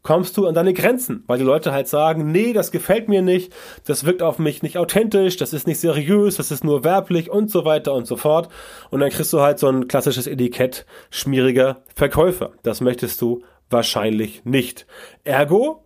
kommst 0.04 0.38
du 0.38 0.48
an 0.48 0.56
deine 0.56 0.74
Grenzen, 0.74 1.24
weil 1.28 1.38
die 1.38 1.44
Leute 1.44 1.72
halt 1.72 1.88
sagen, 1.88 2.32
nee, 2.32 2.54
das 2.54 2.72
gefällt 2.72 3.08
mir 3.08 3.22
nicht, 3.22 3.54
das 3.86 4.06
wirkt 4.06 4.22
auf 4.22 4.40
mich 4.40 4.64
nicht 4.64 4.78
authentisch, 4.78 5.38
das 5.38 5.54
ist 5.54 5.68
nicht 5.68 5.80
seriös, 5.80 6.38
das 6.38 6.52
ist 6.52 6.64
nur 6.64 6.84
werblich 6.84 7.30
und 7.30 7.52
so 7.52 7.66
weiter 7.66 7.94
und 7.94 8.08
so 8.08 8.18
fort. 8.18 8.50
Und 8.90 9.00
dann 9.00 9.10
kriegst 9.10 9.34
du 9.34 9.42
halt 9.42 9.60
so 9.60 9.68
ein 9.68 9.88
klassisches 9.88 10.28
Etikett 10.28 10.86
schmieriger 11.10 11.84
Verkäufer. 11.96 12.52
Das 12.64 12.82
möchtest 12.82 13.22
du 13.22 13.44
wahrscheinlich 13.70 14.44
nicht. 14.44 14.86
Ergo 15.24 15.84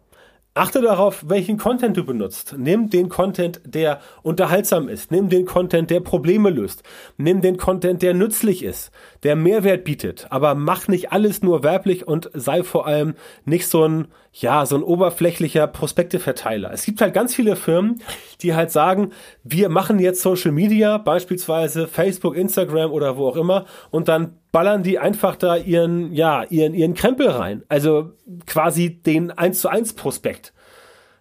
Achte 0.57 0.81
darauf, 0.81 1.25
welchen 1.27 1.57
Content 1.57 1.97
du 1.97 2.05
benutzt. 2.05 2.55
Nimm 2.57 2.89
den 2.89 3.09
Content, 3.09 3.59
der 3.65 4.00
unterhaltsam 4.24 4.88
ist. 4.88 5.12
Nimm 5.12 5.27
den 5.27 5.45
Content, 5.45 5.89
der 5.89 6.00
Probleme 6.00 6.50
löst. 6.50 6.81
Nimm 7.17 7.41
den 7.41 7.57
Content, 7.57 8.01
der 8.01 8.13
nützlich 8.13 8.63
ist, 8.63 8.89
der 9.24 9.35
Mehrwert 9.35 9.83
bietet. 9.83 10.27
Aber 10.29 10.55
mach 10.55 10.88
nicht 10.88 11.12
alles 11.12 11.43
nur 11.43 11.63
werblich 11.63 12.07
und 12.07 12.29
sei 12.33 12.63
vor 12.63 12.88
allem 12.88 13.15
nicht 13.43 13.67
so 13.67 13.85
ein, 13.85 14.07
ja, 14.31 14.65
so 14.65 14.77
ein 14.77 14.83
oberflächlicher 14.83 15.67
Prospekteverteiler. 15.67 16.71
Es 16.71 16.85
gibt 16.85 17.01
halt 17.01 17.13
ganz 17.13 17.35
viele 17.35 17.57
Firmen, 17.57 18.01
die 18.41 18.55
halt 18.55 18.71
sagen, 18.71 19.12
wir 19.43 19.67
machen 19.67 20.00
jetzt 20.00 20.21
Social 20.21 20.53
Media, 20.53 20.97
beispielsweise 21.00 21.85
Facebook, 21.85 22.38
Instagram 22.38 22.93
oder 22.93 23.17
wo 23.17 23.27
auch 23.27 23.35
immer, 23.35 23.65
und 23.91 24.07
dann 24.07 24.38
ballern 24.55 24.83
die 24.83 25.00
einfach 25.00 25.35
da 25.35 25.57
ihren, 25.57 26.13
ja, 26.13 26.43
ihren, 26.43 26.74
ihren 26.74 26.93
Krempel 26.93 27.27
rein. 27.27 27.63
Also 27.67 28.13
quasi 28.47 29.01
den 29.01 29.29
1 29.29 29.59
zu 29.59 29.67
1 29.67 29.95
Prospekt. 29.95 30.53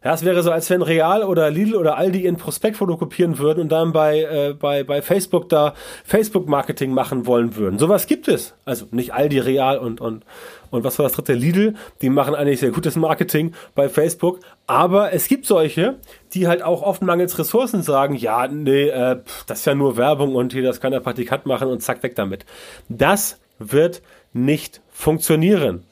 Ja, 0.04 0.12
es 0.12 0.22
wäre 0.22 0.42
so, 0.42 0.50
als 0.50 0.68
wenn 0.68 0.82
Real 0.82 1.24
oder 1.24 1.50
Lidl 1.50 1.76
oder 1.76 1.96
Aldi 1.96 2.24
ihren 2.24 2.36
Prospekt 2.36 2.76
fotokopieren 2.76 3.38
würden 3.38 3.60
und 3.62 3.72
dann 3.72 3.92
bei, 3.92 4.20
äh, 4.20 4.52
bei, 4.52 4.84
bei 4.84 5.00
Facebook 5.00 5.48
da 5.48 5.72
Facebook-Marketing 6.04 6.92
machen 6.92 7.24
wollen 7.24 7.56
würden. 7.56 7.78
Sowas 7.78 8.06
gibt 8.06 8.28
es. 8.28 8.54
Also 8.66 8.84
nicht 8.90 9.14
Aldi, 9.14 9.38
Real 9.38 9.78
und, 9.78 10.02
und, 10.02 10.26
und 10.70 10.84
was 10.84 10.98
war 10.98 11.04
das 11.04 11.14
dritte? 11.14 11.32
Lidl. 11.32 11.74
Die 12.02 12.10
machen 12.10 12.34
eigentlich 12.34 12.60
sehr 12.60 12.70
gutes 12.70 12.96
Marketing 12.96 13.54
bei 13.74 13.88
Facebook. 13.88 14.40
Aber 14.66 15.14
es 15.14 15.26
gibt 15.26 15.46
solche, 15.46 15.94
die 16.34 16.48
halt 16.48 16.62
auch 16.62 16.82
oft 16.82 17.00
mangels 17.00 17.38
Ressourcen 17.38 17.82
sagen, 17.82 18.14
ja, 18.14 18.46
nee, 18.46 18.88
äh, 18.88 19.20
das 19.46 19.60
ist 19.60 19.64
ja 19.64 19.74
nur 19.74 19.96
Werbung 19.96 20.34
und 20.34 20.52
hier, 20.52 20.62
das 20.62 20.82
kann 20.82 20.92
der 20.92 21.00
Praktikant 21.00 21.46
machen 21.46 21.68
und 21.68 21.82
zack, 21.82 22.02
weg 22.02 22.14
damit. 22.14 22.44
Das 22.90 23.40
wird 23.58 24.02
nicht 24.34 24.82
funktionieren. 24.90 25.84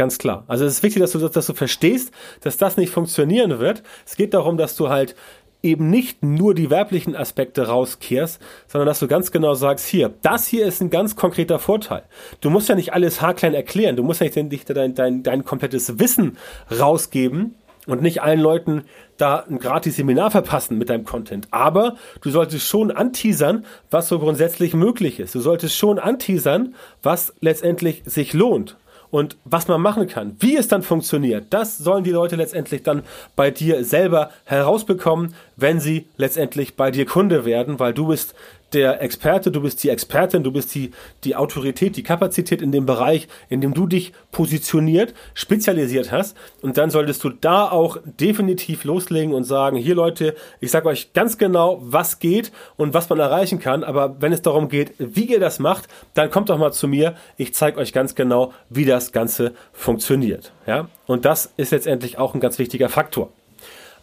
Ganz 0.00 0.16
klar. 0.16 0.44
Also 0.46 0.64
es 0.64 0.72
ist 0.72 0.82
wichtig, 0.82 1.02
dass 1.02 1.12
du, 1.12 1.28
dass 1.28 1.44
du 1.44 1.52
verstehst, 1.52 2.10
dass 2.40 2.56
das 2.56 2.78
nicht 2.78 2.90
funktionieren 2.90 3.58
wird. 3.58 3.82
Es 4.06 4.16
geht 4.16 4.32
darum, 4.32 4.56
dass 4.56 4.74
du 4.74 4.88
halt 4.88 5.14
eben 5.62 5.90
nicht 5.90 6.24
nur 6.24 6.54
die 6.54 6.70
werblichen 6.70 7.14
Aspekte 7.14 7.66
rauskehrst, 7.66 8.40
sondern 8.66 8.86
dass 8.86 9.00
du 9.00 9.08
ganz 9.08 9.30
genau 9.30 9.52
sagst, 9.52 9.84
hier, 9.84 10.10
das 10.22 10.46
hier 10.46 10.64
ist 10.64 10.80
ein 10.80 10.88
ganz 10.88 11.16
konkreter 11.16 11.58
Vorteil. 11.58 12.04
Du 12.40 12.48
musst 12.48 12.70
ja 12.70 12.76
nicht 12.76 12.94
alles 12.94 13.20
haarklein 13.20 13.52
erklären, 13.52 13.94
du 13.94 14.02
musst 14.02 14.22
ja 14.22 14.42
nicht 14.42 14.70
dein, 14.74 14.94
dein, 14.94 15.22
dein 15.22 15.44
komplettes 15.44 15.98
Wissen 15.98 16.38
rausgeben, 16.70 17.56
und 17.86 18.02
nicht 18.02 18.22
allen 18.22 18.40
Leuten 18.40 18.84
da 19.16 19.44
ein 19.48 19.58
gratis 19.58 19.96
Seminar 19.96 20.30
verpassen 20.30 20.78
mit 20.78 20.90
deinem 20.90 21.04
Content. 21.04 21.48
Aber 21.50 21.96
du 22.20 22.30
solltest 22.30 22.66
schon 22.66 22.90
anteasern, 22.90 23.64
was 23.90 24.08
so 24.08 24.18
grundsätzlich 24.18 24.74
möglich 24.74 25.18
ist. 25.18 25.34
Du 25.34 25.40
solltest 25.40 25.76
schon 25.76 25.98
anteasern, 25.98 26.74
was 27.02 27.34
letztendlich 27.40 28.02
sich 28.04 28.32
lohnt 28.32 28.76
und 29.10 29.36
was 29.44 29.68
man 29.68 29.80
machen 29.80 30.06
kann. 30.06 30.36
Wie 30.40 30.56
es 30.56 30.68
dann 30.68 30.82
funktioniert, 30.82 31.46
das 31.50 31.78
sollen 31.78 32.04
die 32.04 32.10
Leute 32.10 32.36
letztendlich 32.36 32.82
dann 32.82 33.02
bei 33.36 33.50
dir 33.50 33.84
selber 33.84 34.30
herausbekommen, 34.44 35.34
wenn 35.56 35.80
sie 35.80 36.06
letztendlich 36.16 36.76
bei 36.76 36.90
dir 36.90 37.06
Kunde 37.06 37.44
werden, 37.44 37.78
weil 37.78 37.94
du 37.94 38.08
bist 38.08 38.34
der 38.72 39.02
Experte, 39.02 39.50
du 39.50 39.60
bist 39.60 39.82
die 39.82 39.88
Expertin, 39.88 40.42
du 40.42 40.52
bist 40.52 40.74
die, 40.74 40.90
die 41.24 41.36
Autorität, 41.36 41.96
die 41.96 42.02
Kapazität 42.02 42.62
in 42.62 42.72
dem 42.72 42.86
Bereich, 42.86 43.28
in 43.48 43.60
dem 43.60 43.74
du 43.74 43.86
dich 43.86 44.12
positioniert, 44.32 45.14
spezialisiert 45.34 46.12
hast. 46.12 46.36
Und 46.62 46.76
dann 46.76 46.90
solltest 46.90 47.22
du 47.24 47.30
da 47.30 47.70
auch 47.70 47.98
definitiv 48.04 48.84
loslegen 48.84 49.34
und 49.34 49.44
sagen, 49.44 49.76
hier 49.76 49.94
Leute, 49.94 50.34
ich 50.60 50.70
sage 50.70 50.88
euch 50.88 51.12
ganz 51.12 51.38
genau, 51.38 51.78
was 51.82 52.18
geht 52.18 52.52
und 52.76 52.94
was 52.94 53.08
man 53.08 53.18
erreichen 53.18 53.58
kann. 53.58 53.84
Aber 53.84 54.20
wenn 54.20 54.32
es 54.32 54.42
darum 54.42 54.68
geht, 54.68 54.92
wie 54.98 55.24
ihr 55.24 55.40
das 55.40 55.58
macht, 55.58 55.88
dann 56.14 56.30
kommt 56.30 56.48
doch 56.48 56.58
mal 56.58 56.72
zu 56.72 56.88
mir. 56.88 57.16
Ich 57.36 57.54
zeige 57.54 57.78
euch 57.78 57.92
ganz 57.92 58.14
genau, 58.14 58.52
wie 58.68 58.84
das 58.84 59.12
Ganze 59.12 59.52
funktioniert. 59.72 60.52
Ja? 60.66 60.88
Und 61.06 61.24
das 61.24 61.52
ist 61.56 61.72
letztendlich 61.72 62.18
auch 62.18 62.34
ein 62.34 62.40
ganz 62.40 62.58
wichtiger 62.58 62.88
Faktor. 62.88 63.30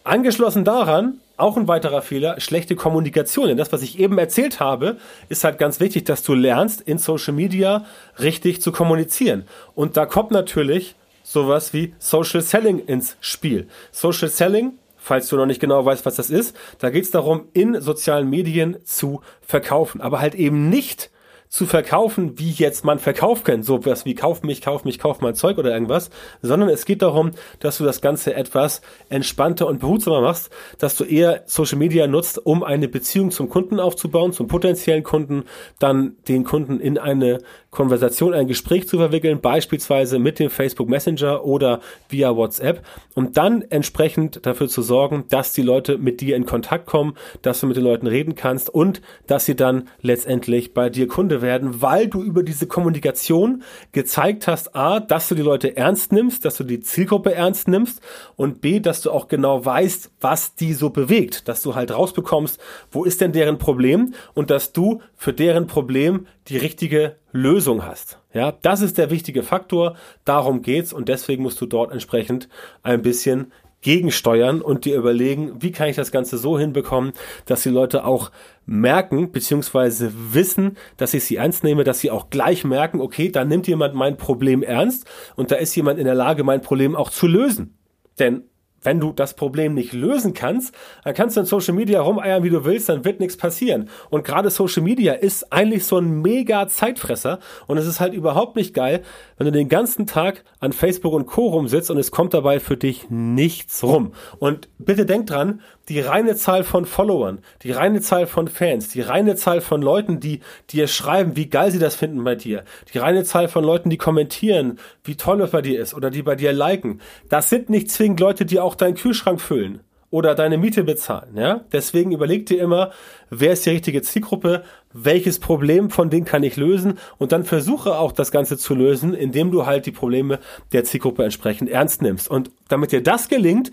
Angeschlossen 0.04 0.64
daran 0.64 1.20
auch 1.38 1.56
ein 1.56 1.68
weiterer 1.68 2.02
Fehler, 2.02 2.40
schlechte 2.40 2.76
Kommunikation. 2.76 3.48
Denn 3.48 3.56
das, 3.56 3.72
was 3.72 3.82
ich 3.82 3.98
eben 3.98 4.18
erzählt 4.18 4.60
habe, 4.60 4.98
ist 5.28 5.44
halt 5.44 5.58
ganz 5.58 5.80
wichtig, 5.80 6.04
dass 6.04 6.22
du 6.22 6.34
lernst, 6.34 6.80
in 6.80 6.98
Social 6.98 7.34
Media 7.34 7.84
richtig 8.18 8.60
zu 8.60 8.72
kommunizieren. 8.72 9.44
Und 9.74 9.96
da 9.96 10.06
kommt 10.06 10.30
natürlich 10.30 10.94
sowas 11.22 11.72
wie 11.72 11.94
Social 11.98 12.40
Selling 12.40 12.80
ins 12.80 13.16
Spiel. 13.20 13.68
Social 13.92 14.28
Selling, 14.28 14.72
falls 14.96 15.28
du 15.28 15.36
noch 15.36 15.46
nicht 15.46 15.60
genau 15.60 15.84
weißt, 15.84 16.04
was 16.06 16.16
das 16.16 16.30
ist, 16.30 16.56
da 16.78 16.90
geht 16.90 17.04
es 17.04 17.10
darum, 17.10 17.48
in 17.52 17.80
sozialen 17.80 18.28
Medien 18.28 18.76
zu 18.84 19.20
verkaufen. 19.40 20.00
Aber 20.00 20.20
halt 20.20 20.34
eben 20.34 20.68
nicht 20.68 21.10
zu 21.48 21.66
verkaufen, 21.66 22.38
wie 22.38 22.50
jetzt 22.50 22.84
man 22.84 22.98
Verkauf 22.98 23.44
kennt, 23.44 23.64
so 23.64 23.84
was 23.84 24.04
wie 24.04 24.14
kauf 24.14 24.42
mich, 24.42 24.60
kauf 24.60 24.84
mich, 24.84 24.98
kauf 24.98 25.20
mein 25.20 25.34
Zeug 25.34 25.58
oder 25.58 25.72
irgendwas, 25.72 26.10
sondern 26.42 26.68
es 26.68 26.84
geht 26.84 27.02
darum, 27.02 27.30
dass 27.60 27.78
du 27.78 27.84
das 27.84 28.00
Ganze 28.00 28.34
etwas 28.34 28.82
entspannter 29.08 29.66
und 29.66 29.80
behutsamer 29.80 30.20
machst, 30.20 30.50
dass 30.78 30.96
du 30.96 31.04
eher 31.04 31.42
Social 31.46 31.78
Media 31.78 32.06
nutzt, 32.06 32.44
um 32.44 32.62
eine 32.62 32.88
Beziehung 32.88 33.30
zum 33.30 33.48
Kunden 33.48 33.80
aufzubauen, 33.80 34.32
zum 34.32 34.46
potenziellen 34.46 35.02
Kunden, 35.02 35.44
dann 35.78 36.16
den 36.28 36.44
Kunden 36.44 36.80
in 36.80 36.98
eine 36.98 37.38
Konversation, 37.70 38.34
ein 38.34 38.46
Gespräch 38.46 38.88
zu 38.88 38.96
verwickeln, 38.96 39.40
beispielsweise 39.40 40.18
mit 40.18 40.38
dem 40.38 40.50
Facebook 40.50 40.88
Messenger 40.88 41.44
oder 41.44 41.80
via 42.08 42.34
WhatsApp 42.34 42.84
und 43.14 43.36
dann 43.36 43.62
entsprechend 43.62 44.44
dafür 44.46 44.68
zu 44.68 44.82
sorgen, 44.82 45.24
dass 45.28 45.52
die 45.52 45.62
Leute 45.62 45.98
mit 45.98 46.20
dir 46.20 46.36
in 46.36 46.46
Kontakt 46.46 46.86
kommen, 46.86 47.14
dass 47.42 47.60
du 47.60 47.66
mit 47.66 47.76
den 47.76 47.84
Leuten 47.84 48.06
reden 48.06 48.34
kannst 48.34 48.70
und 48.70 49.02
dass 49.26 49.44
sie 49.44 49.54
dann 49.54 49.88
letztendlich 50.00 50.72
bei 50.72 50.88
dir 50.88 51.08
Kunde 51.08 51.37
werden, 51.42 51.82
weil 51.82 52.08
du 52.08 52.22
über 52.22 52.42
diese 52.42 52.66
Kommunikation 52.66 53.62
gezeigt 53.92 54.46
hast, 54.46 54.74
a, 54.74 55.00
dass 55.00 55.28
du 55.28 55.34
die 55.34 55.42
Leute 55.42 55.76
ernst 55.76 56.12
nimmst, 56.12 56.44
dass 56.44 56.56
du 56.56 56.64
die 56.64 56.80
Zielgruppe 56.80 57.34
ernst 57.34 57.68
nimmst 57.68 58.00
und 58.36 58.60
b, 58.60 58.80
dass 58.80 59.02
du 59.02 59.10
auch 59.10 59.28
genau 59.28 59.64
weißt, 59.64 60.10
was 60.20 60.54
die 60.54 60.74
so 60.74 60.90
bewegt, 60.90 61.48
dass 61.48 61.62
du 61.62 61.74
halt 61.74 61.90
rausbekommst, 61.90 62.58
wo 62.90 63.04
ist 63.04 63.20
denn 63.20 63.32
deren 63.32 63.58
Problem 63.58 64.14
und 64.34 64.50
dass 64.50 64.72
du 64.72 65.00
für 65.16 65.32
deren 65.32 65.66
Problem 65.66 66.26
die 66.48 66.56
richtige 66.56 67.16
Lösung 67.32 67.84
hast. 67.84 68.18
Ja, 68.32 68.52
das 68.52 68.80
ist 68.80 68.98
der 68.98 69.10
wichtige 69.10 69.42
Faktor. 69.42 69.96
Darum 70.24 70.62
geht's 70.62 70.92
und 70.92 71.08
deswegen 71.08 71.42
musst 71.42 71.60
du 71.60 71.66
dort 71.66 71.92
entsprechend 71.92 72.48
ein 72.82 73.02
bisschen 73.02 73.52
gegensteuern 73.80 74.60
und 74.60 74.84
dir 74.84 74.96
überlegen, 74.96 75.62
wie 75.62 75.70
kann 75.70 75.88
ich 75.88 75.96
das 75.96 76.10
Ganze 76.10 76.36
so 76.36 76.58
hinbekommen, 76.58 77.12
dass 77.46 77.62
die 77.62 77.68
Leute 77.68 78.04
auch 78.04 78.30
merken, 78.66 79.30
beziehungsweise 79.30 80.12
wissen, 80.32 80.76
dass 80.96 81.14
ich 81.14 81.24
sie 81.24 81.36
ernst 81.36 81.64
nehme, 81.64 81.84
dass 81.84 82.00
sie 82.00 82.10
auch 82.10 82.30
gleich 82.30 82.64
merken, 82.64 83.00
okay, 83.00 83.30
da 83.30 83.44
nimmt 83.44 83.66
jemand 83.66 83.94
mein 83.94 84.16
Problem 84.16 84.62
ernst 84.62 85.06
und 85.36 85.50
da 85.50 85.56
ist 85.56 85.74
jemand 85.76 85.98
in 85.98 86.04
der 86.04 86.14
Lage, 86.14 86.44
mein 86.44 86.60
Problem 86.60 86.96
auch 86.96 87.10
zu 87.10 87.26
lösen. 87.26 87.78
Denn 88.18 88.42
wenn 88.82 89.00
du 89.00 89.12
das 89.12 89.34
Problem 89.34 89.74
nicht 89.74 89.92
lösen 89.92 90.34
kannst, 90.34 90.74
dann 91.04 91.14
kannst 91.14 91.36
du 91.36 91.40
in 91.40 91.46
Social 91.46 91.74
Media 91.74 92.00
rumeiern, 92.00 92.42
wie 92.42 92.50
du 92.50 92.64
willst, 92.64 92.88
dann 92.88 93.04
wird 93.04 93.20
nichts 93.20 93.36
passieren. 93.36 93.88
Und 94.10 94.24
gerade 94.24 94.50
Social 94.50 94.82
Media 94.82 95.14
ist 95.14 95.52
eigentlich 95.52 95.84
so 95.84 95.98
ein 95.98 96.22
mega 96.22 96.68
Zeitfresser 96.68 97.38
und 97.66 97.78
es 97.78 97.86
ist 97.86 98.00
halt 98.00 98.14
überhaupt 98.14 98.56
nicht 98.56 98.74
geil, 98.74 99.02
wenn 99.36 99.46
du 99.46 99.52
den 99.52 99.68
ganzen 99.68 100.06
Tag 100.06 100.44
an 100.60 100.72
Facebook 100.72 101.12
und 101.12 101.26
Co. 101.26 101.48
rumsitzt 101.48 101.90
und 101.90 101.98
es 101.98 102.10
kommt 102.10 102.34
dabei 102.34 102.60
für 102.60 102.76
dich 102.76 103.10
nichts 103.10 103.82
rum. 103.82 104.12
Und 104.38 104.68
bitte 104.78 105.06
denk 105.06 105.26
dran, 105.26 105.60
die 105.88 106.00
reine 106.00 106.36
Zahl 106.36 106.64
von 106.64 106.84
Followern, 106.84 107.40
die 107.62 107.72
reine 107.72 108.00
Zahl 108.00 108.26
von 108.26 108.48
Fans, 108.48 108.88
die 108.88 109.00
reine 109.00 109.36
Zahl 109.36 109.60
von 109.60 109.80
Leuten, 109.80 110.20
die 110.20 110.40
dir 110.70 110.86
schreiben, 110.86 111.34
wie 111.34 111.48
geil 111.48 111.70
sie 111.70 111.78
das 111.78 111.94
finden 111.94 112.22
bei 112.24 112.34
dir, 112.34 112.64
die 112.92 112.98
reine 112.98 113.24
Zahl 113.24 113.48
von 113.48 113.64
Leuten, 113.64 113.88
die 113.88 113.96
kommentieren, 113.96 114.78
wie 115.04 115.16
toll 115.16 115.40
es 115.40 115.50
bei 115.50 115.62
dir 115.62 115.80
ist 115.80 115.94
oder 115.94 116.10
die 116.10 116.22
bei 116.22 116.34
dir 116.34 116.52
liken, 116.52 117.00
das 117.30 117.48
sind 117.48 117.70
nicht 117.70 117.90
zwingend 117.90 118.20
Leute, 118.20 118.44
die 118.44 118.60
auch 118.60 118.67
deinen 118.74 118.94
Kühlschrank 118.94 119.40
füllen 119.40 119.80
oder 120.10 120.34
deine 120.34 120.56
Miete 120.56 120.84
bezahlen, 120.84 121.36
ja? 121.36 121.64
Deswegen 121.70 122.12
überleg 122.12 122.46
dir 122.46 122.62
immer, 122.62 122.92
wer 123.28 123.52
ist 123.52 123.66
die 123.66 123.70
richtige 123.70 124.00
Zielgruppe, 124.02 124.64
welches 124.92 125.38
Problem 125.38 125.90
von 125.90 126.08
denen 126.08 126.24
kann 126.24 126.42
ich 126.42 126.56
lösen 126.56 126.98
und 127.18 127.32
dann 127.32 127.44
versuche 127.44 127.98
auch 127.98 128.12
das 128.12 128.30
Ganze 128.30 128.56
zu 128.56 128.74
lösen, 128.74 129.12
indem 129.12 129.50
du 129.50 129.66
halt 129.66 129.84
die 129.84 129.92
Probleme 129.92 130.38
der 130.72 130.84
Zielgruppe 130.84 131.24
entsprechend 131.24 131.68
ernst 131.68 132.00
nimmst. 132.00 132.30
Und 132.30 132.50
damit 132.68 132.92
dir 132.92 133.02
das 133.02 133.28
gelingt, 133.28 133.70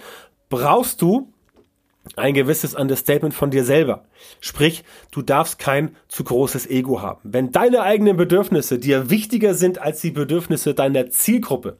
brauchst 0.49 1.01
du 1.01 1.31
ein 2.15 2.33
gewisses 2.33 2.75
Understatement 2.75 3.33
von 3.33 3.49
dir 3.49 3.63
selber. 3.63 4.05
Sprich, 4.39 4.83
du 5.11 5.21
darfst 5.21 5.57
kein 5.57 5.95
zu 6.07 6.23
großes 6.23 6.69
Ego 6.69 7.01
haben. 7.01 7.21
Wenn 7.23 7.51
deine 7.51 7.81
eigenen 7.81 8.15
Bedürfnisse 8.15 8.77
dir 8.77 9.09
wichtiger 9.09 9.53
sind 9.53 9.81
als 9.81 10.01
die 10.01 10.11
Bedürfnisse 10.11 10.73
deiner 10.73 11.09
Zielgruppe, 11.09 11.77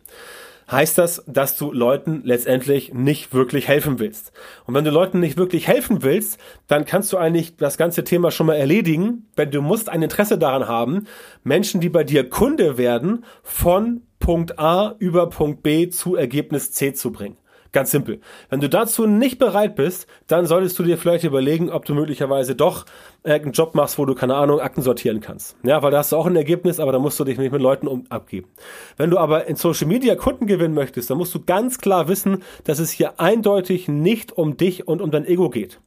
heißt 0.72 0.98
das, 0.98 1.24
dass 1.28 1.58
du 1.58 1.72
Leuten 1.72 2.22
letztendlich 2.24 2.94
nicht 2.94 3.34
wirklich 3.34 3.68
helfen 3.68 4.00
willst. 4.00 4.32
Und 4.66 4.74
wenn 4.74 4.84
du 4.84 4.92
Leuten 4.92 5.20
nicht 5.20 5.38
wirklich 5.38 5.68
helfen 5.68 6.04
willst, 6.04 6.40
dann 6.68 6.86
kannst 6.86 7.14
du 7.14 7.18
eigentlich 7.18 7.56
das 7.58 7.78
ganze 7.78 8.04
Thema 8.04 8.32
schon 8.32 8.48
mal 8.48 8.56
erledigen, 8.56 9.28
wenn 9.36 9.52
du 9.52 9.62
musst 9.62 9.90
ein 9.90 10.02
Interesse 10.02 10.38
daran 10.38 10.68
haben, 10.68 11.08
Menschen, 11.44 11.82
die 11.82 11.90
bei 11.90 12.04
dir 12.04 12.30
Kunde 12.30 12.78
werden, 12.78 13.26
von 13.44 14.02
Punkt 14.20 14.58
A 14.58 14.96
über 15.00 15.30
Punkt 15.30 15.62
B 15.62 15.90
zu 15.90 16.16
Ergebnis 16.16 16.72
C 16.72 16.94
zu 16.94 17.12
bringen. 17.12 17.38
Ganz 17.76 17.92
simpel. 17.92 18.22
Wenn 18.50 18.62
du 18.62 18.70
dazu 18.70 19.06
nicht 19.06 19.38
bereit 19.38 19.76
bist, 19.76 20.08
dann 20.28 20.46
solltest 20.46 20.80
du 20.80 20.84
dir 20.84 20.98
vielleicht 20.98 21.26
überlegen, 21.26 21.70
ob 21.70 21.84
du 21.84 21.94
möglicherweise 21.94 22.56
doch 22.56 22.86
einen 23.26 23.52
Job 23.52 23.76
machst, 23.76 24.00
wo 24.00 24.06
du, 24.06 24.16
keine 24.16 24.36
Ahnung, 24.36 24.62
Akten 24.62 24.82
sortieren 24.82 25.20
kannst. 25.20 25.58
Ja, 25.62 25.84
weil 25.84 25.92
da 25.92 25.98
hast 25.98 26.14
du 26.14 26.16
auch 26.16 26.26
ein 26.26 26.38
Ergebnis, 26.38 26.80
aber 26.80 26.94
da 26.94 27.00
musst 27.00 27.20
du 27.20 27.26
dich 27.26 27.38
nicht 27.38 27.52
mit 27.52 27.62
Leuten 27.62 27.90
um 27.90 28.06
abgeben. 28.08 28.48
Wenn 28.96 29.10
du 29.10 29.18
aber 29.18 29.48
in 29.48 29.58
Social 29.58 29.90
Media 29.90 30.16
Kunden 30.16 30.48
gewinnen 30.48 30.74
möchtest, 30.74 31.10
dann 31.10 31.18
musst 31.18 31.36
du 31.36 31.44
ganz 31.44 31.78
klar 31.78 32.08
wissen, 32.08 32.44
dass 32.64 32.80
es 32.80 32.92
hier 32.92 33.20
eindeutig 33.20 33.90
nicht 33.90 34.32
um 34.32 34.56
dich 34.56 34.88
und 34.88 35.02
um 35.02 35.12
dein 35.12 35.26
Ego 35.26 35.50
geht. 35.50 35.82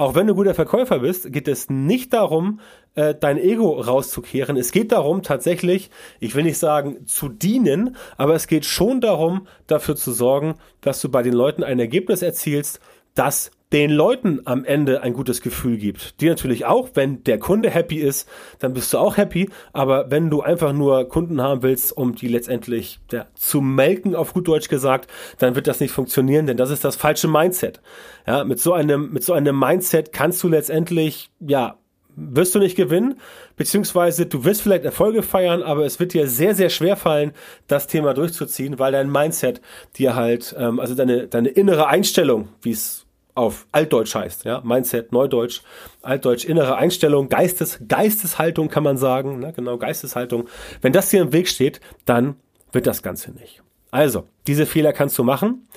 Auch 0.00 0.14
wenn 0.14 0.26
du 0.26 0.34
guter 0.34 0.54
Verkäufer 0.54 1.00
bist, 1.00 1.30
geht 1.30 1.46
es 1.46 1.68
nicht 1.68 2.14
darum, 2.14 2.60
äh, 2.94 3.14
dein 3.14 3.36
Ego 3.36 3.78
rauszukehren. 3.78 4.56
Es 4.56 4.72
geht 4.72 4.92
darum, 4.92 5.22
tatsächlich, 5.22 5.90
ich 6.20 6.34
will 6.34 6.44
nicht 6.44 6.56
sagen 6.56 7.06
zu 7.06 7.28
dienen, 7.28 7.96
aber 8.16 8.34
es 8.34 8.46
geht 8.46 8.64
schon 8.64 9.02
darum, 9.02 9.46
dafür 9.66 9.96
zu 9.96 10.12
sorgen, 10.12 10.54
dass 10.80 11.02
du 11.02 11.10
bei 11.10 11.22
den 11.22 11.34
Leuten 11.34 11.62
ein 11.62 11.78
Ergebnis 11.78 12.22
erzielst, 12.22 12.80
das 13.14 13.50
den 13.72 13.90
Leuten 13.90 14.40
am 14.46 14.64
Ende 14.64 15.02
ein 15.02 15.12
gutes 15.12 15.40
Gefühl 15.42 15.76
gibt. 15.76 16.20
Die 16.20 16.28
natürlich 16.28 16.64
auch, 16.64 16.90
wenn 16.94 17.22
der 17.24 17.38
Kunde 17.38 17.70
happy 17.70 17.98
ist, 17.98 18.28
dann 18.58 18.72
bist 18.72 18.92
du 18.92 18.98
auch 18.98 19.16
happy. 19.16 19.48
Aber 19.72 20.10
wenn 20.10 20.28
du 20.28 20.42
einfach 20.42 20.72
nur 20.72 21.08
Kunden 21.08 21.40
haben 21.40 21.62
willst, 21.62 21.96
um 21.96 22.14
die 22.14 22.28
letztendlich 22.28 22.98
ja, 23.12 23.26
zu 23.34 23.60
melken, 23.60 24.16
auf 24.16 24.34
gut 24.34 24.48
Deutsch 24.48 24.68
gesagt, 24.68 25.08
dann 25.38 25.54
wird 25.54 25.68
das 25.68 25.80
nicht 25.80 25.92
funktionieren, 25.92 26.46
denn 26.46 26.56
das 26.56 26.70
ist 26.70 26.84
das 26.84 26.96
falsche 26.96 27.28
Mindset. 27.28 27.80
Ja, 28.26 28.44
mit 28.44 28.58
so 28.58 28.72
einem, 28.72 29.12
mit 29.12 29.22
so 29.22 29.32
einem 29.32 29.58
Mindset 29.58 30.12
kannst 30.12 30.42
du 30.42 30.48
letztendlich, 30.48 31.30
ja, 31.38 31.76
wirst 32.16 32.54
du 32.54 32.58
nicht 32.58 32.76
gewinnen, 32.76 33.20
beziehungsweise 33.56 34.26
du 34.26 34.44
wirst 34.44 34.62
vielleicht 34.62 34.84
Erfolge 34.84 35.22
feiern, 35.22 35.62
aber 35.62 35.84
es 35.84 36.00
wird 36.00 36.12
dir 36.12 36.26
sehr, 36.26 36.56
sehr 36.56 36.68
schwer 36.68 36.96
fallen, 36.96 37.32
das 37.68 37.86
Thema 37.86 38.14
durchzuziehen, 38.14 38.80
weil 38.80 38.92
dein 38.92 39.10
Mindset 39.10 39.60
dir 39.96 40.16
halt, 40.16 40.54
ähm, 40.58 40.80
also 40.80 40.94
deine, 40.94 41.28
deine 41.28 41.50
innere 41.50 41.86
Einstellung, 41.86 42.48
wie 42.62 42.72
es 42.72 43.06
auf 43.34 43.66
Altdeutsch 43.72 44.14
heißt, 44.14 44.44
ja, 44.44 44.60
Mindset, 44.64 45.12
Neudeutsch, 45.12 45.62
Altdeutsch, 46.02 46.44
innere 46.44 46.76
Einstellung, 46.76 47.28
Geistes, 47.28 47.80
Geisteshaltung 47.86 48.68
kann 48.68 48.82
man 48.82 48.96
sagen, 48.96 49.38
ne, 49.38 49.52
genau, 49.52 49.78
Geisteshaltung. 49.78 50.48
Wenn 50.80 50.92
das 50.92 51.10
dir 51.10 51.22
im 51.22 51.32
Weg 51.32 51.48
steht, 51.48 51.80
dann 52.04 52.36
wird 52.72 52.86
das 52.86 53.02
Ganze 53.02 53.32
nicht. 53.32 53.62
Also, 53.90 54.28
diese 54.46 54.66
Fehler 54.66 54.92
kannst 54.92 55.18
du 55.18 55.24
machen, 55.24 55.68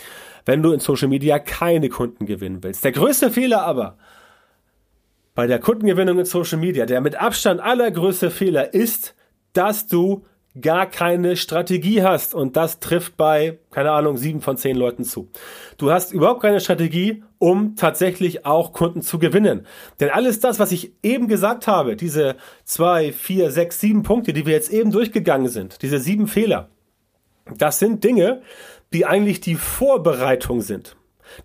wenn 0.45 0.61
du 0.61 0.71
in 0.71 0.79
Social 0.79 1.07
Media 1.07 1.39
keine 1.39 1.89
Kunden 1.89 2.25
gewinnen 2.25 2.63
willst. 2.63 2.83
Der 2.83 2.91
größte 2.91 3.31
Fehler 3.31 3.63
aber 3.63 3.97
bei 5.35 5.47
der 5.47 5.59
Kundengewinnung 5.59 6.19
in 6.19 6.25
Social 6.25 6.59
Media, 6.59 6.85
der 6.85 7.01
mit 7.01 7.15
Abstand 7.15 7.59
allergrößte 7.59 8.29
Fehler 8.29 8.73
ist, 8.73 9.15
dass 9.53 9.87
du 9.87 10.25
gar 10.59 10.85
keine 10.85 11.35
Strategie 11.35 12.03
hast. 12.03 12.35
Und 12.35 12.55
das 12.55 12.79
trifft 12.79 13.17
bei, 13.17 13.59
keine 13.71 13.91
Ahnung, 13.91 14.17
sieben 14.17 14.41
von 14.41 14.57
zehn 14.57 14.75
Leuten 14.75 15.03
zu. 15.03 15.29
Du 15.77 15.91
hast 15.91 16.13
überhaupt 16.13 16.41
keine 16.41 16.59
Strategie, 16.59 17.23
um 17.39 17.75
tatsächlich 17.75 18.45
auch 18.45 18.73
Kunden 18.73 19.01
zu 19.01 19.19
gewinnen. 19.19 19.65
Denn 19.99 20.09
alles 20.09 20.39
das, 20.39 20.59
was 20.59 20.71
ich 20.71 20.93
eben 21.01 21.27
gesagt 21.27 21.67
habe, 21.67 21.95
diese 21.95 22.35
zwei, 22.63 23.11
vier, 23.11 23.51
sechs, 23.51 23.79
sieben 23.79 24.03
Punkte, 24.03 24.33
die 24.33 24.45
wir 24.45 24.53
jetzt 24.53 24.71
eben 24.71 24.91
durchgegangen 24.91 25.47
sind, 25.47 25.81
diese 25.81 25.99
sieben 25.99 26.27
Fehler, 26.27 26.69
das 27.57 27.79
sind 27.79 28.03
Dinge, 28.03 28.41
die 28.93 29.05
eigentlich 29.05 29.41
die 29.41 29.55
Vorbereitung 29.55 30.61
sind. 30.61 30.95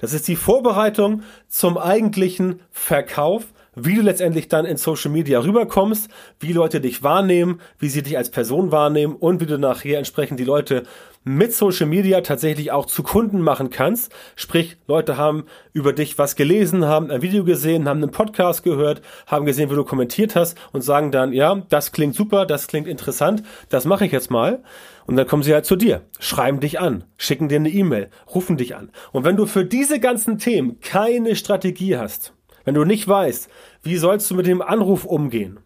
Das 0.01 0.13
ist 0.13 0.29
die 0.29 0.37
Vorbereitung 0.37 1.23
zum 1.49 1.79
eigentlichen 1.79 2.61
Verkauf 2.71 3.47
wie 3.85 3.97
du 3.97 4.03
letztendlich 4.03 4.49
dann 4.49 4.65
in 4.65 4.77
Social 4.77 5.11
Media 5.11 5.41
rüberkommst, 5.41 6.09
wie 6.41 6.53
Leute 6.53 6.81
dich 6.81 7.03
wahrnehmen, 7.03 7.61
wie 7.79 7.89
sie 7.89 8.03
dich 8.03 8.17
als 8.17 8.31
Person 8.31 8.73
wahrnehmen 8.73 9.17
und 9.17 9.41
wie 9.41 9.47
du 9.47 9.59
nachher 9.59 9.99
entsprechend 9.99 10.41
die 10.41 10.45
Leute 10.45 10.85
mit 11.25 11.53
Social 11.53 11.87
Media 11.87 12.21
tatsächlich 12.23 12.73
auch 12.73 12.87
zu 12.87 13.03
Kunden 13.03 13.41
machen 13.43 13.71
kannst. 13.71 14.13
Sprich, 14.35 14.79
Leute 14.87 15.17
haben 15.17 15.45
über 15.73 15.93
dich 15.93 16.19
was 16.19 16.37
gelesen, 16.37 16.87
haben 16.87 17.11
ein 17.11 17.23
Video 17.23 17.45
gesehen, 17.45 17.89
haben 17.89 18.03
einen 18.03 18.13
Podcast 18.13 18.63
gehört, 18.63 19.03
haben 19.27 19.45
gesehen, 19.45 19.71
wie 19.71 19.75
du 19.75 19.85
kommentiert 19.85 20.37
hast 20.37 20.57
und 20.73 20.83
sagen 20.83 21.13
dann, 21.13 21.33
ja, 21.33 21.63
das 21.69 21.93
klingt 21.93 22.15
super, 22.15 22.47
das 22.47 22.67
klingt 22.67 22.89
interessant, 22.89 23.43
das 23.69 23.85
mache 23.85 24.07
ich 24.07 24.13
jetzt 24.13 24.31
mal. 24.31 24.63
Und 25.07 25.17
dann 25.17 25.27
kommen 25.27 25.43
sie 25.43 25.55
halt 25.55 25.67
zu 25.67 25.77
dir, 25.77 26.03
schreiben 26.19 26.61
dich 26.61 26.81
an, 26.81 27.05
schicken 27.17 27.49
dir 27.49 27.57
eine 27.57 27.71
E-Mail, 27.71 28.11
rufen 28.35 28.57
dich 28.57 28.77
an. 28.77 28.91
Und 29.13 29.25
wenn 29.25 29.37
du 29.37 29.47
für 29.47 29.65
diese 29.65 30.01
ganzen 30.01 30.39
Themen 30.39 30.81
keine 30.81 31.35
Strategie 31.35 31.97
hast, 31.97 32.33
wenn 32.65 32.75
du 32.75 32.85
nicht 32.85 33.09
weißt, 33.09 33.49
wie 33.83 33.97
sollst 33.97 34.31
du 34.31 34.35
mit 34.35 34.47
dem 34.47 34.63
Anruf 34.63 35.05
umgehen? 35.05 35.61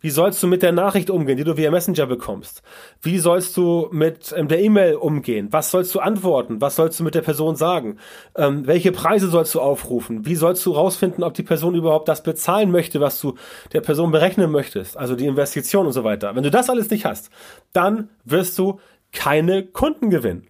Wie 0.00 0.10
sollst 0.10 0.42
du 0.42 0.46
mit 0.46 0.62
der 0.62 0.72
Nachricht 0.72 1.10
umgehen, 1.10 1.36
die 1.36 1.44
du 1.44 1.56
via 1.56 1.70
Messenger 1.70 2.06
bekommst? 2.06 2.62
Wie 3.00 3.18
sollst 3.18 3.56
du 3.56 3.88
mit 3.90 4.32
ähm, 4.36 4.46
der 4.46 4.60
E-Mail 4.62 4.96
umgehen? 4.96 5.48
Was 5.50 5.70
sollst 5.70 5.94
du 5.94 6.00
antworten? 6.00 6.60
Was 6.60 6.76
sollst 6.76 7.00
du 7.00 7.04
mit 7.04 7.14
der 7.14 7.22
Person 7.22 7.56
sagen? 7.56 7.98
Ähm, 8.36 8.66
welche 8.66 8.92
Preise 8.92 9.28
sollst 9.28 9.54
du 9.54 9.60
aufrufen? 9.60 10.26
Wie 10.26 10.36
sollst 10.36 10.64
du 10.66 10.72
rausfinden, 10.72 11.24
ob 11.24 11.34
die 11.34 11.42
Person 11.42 11.74
überhaupt 11.74 12.08
das 12.08 12.22
bezahlen 12.22 12.70
möchte, 12.70 13.00
was 13.00 13.20
du 13.20 13.34
der 13.72 13.80
Person 13.80 14.12
berechnen 14.12 14.50
möchtest? 14.50 14.96
Also 14.96 15.16
die 15.16 15.26
Investition 15.26 15.86
und 15.86 15.92
so 15.92 16.04
weiter. 16.04 16.36
Wenn 16.36 16.44
du 16.44 16.50
das 16.50 16.68
alles 16.70 16.90
nicht 16.90 17.06
hast, 17.06 17.30
dann 17.72 18.10
wirst 18.24 18.58
du 18.58 18.78
keine 19.12 19.64
Kunden 19.64 20.10
gewinnen. 20.10 20.46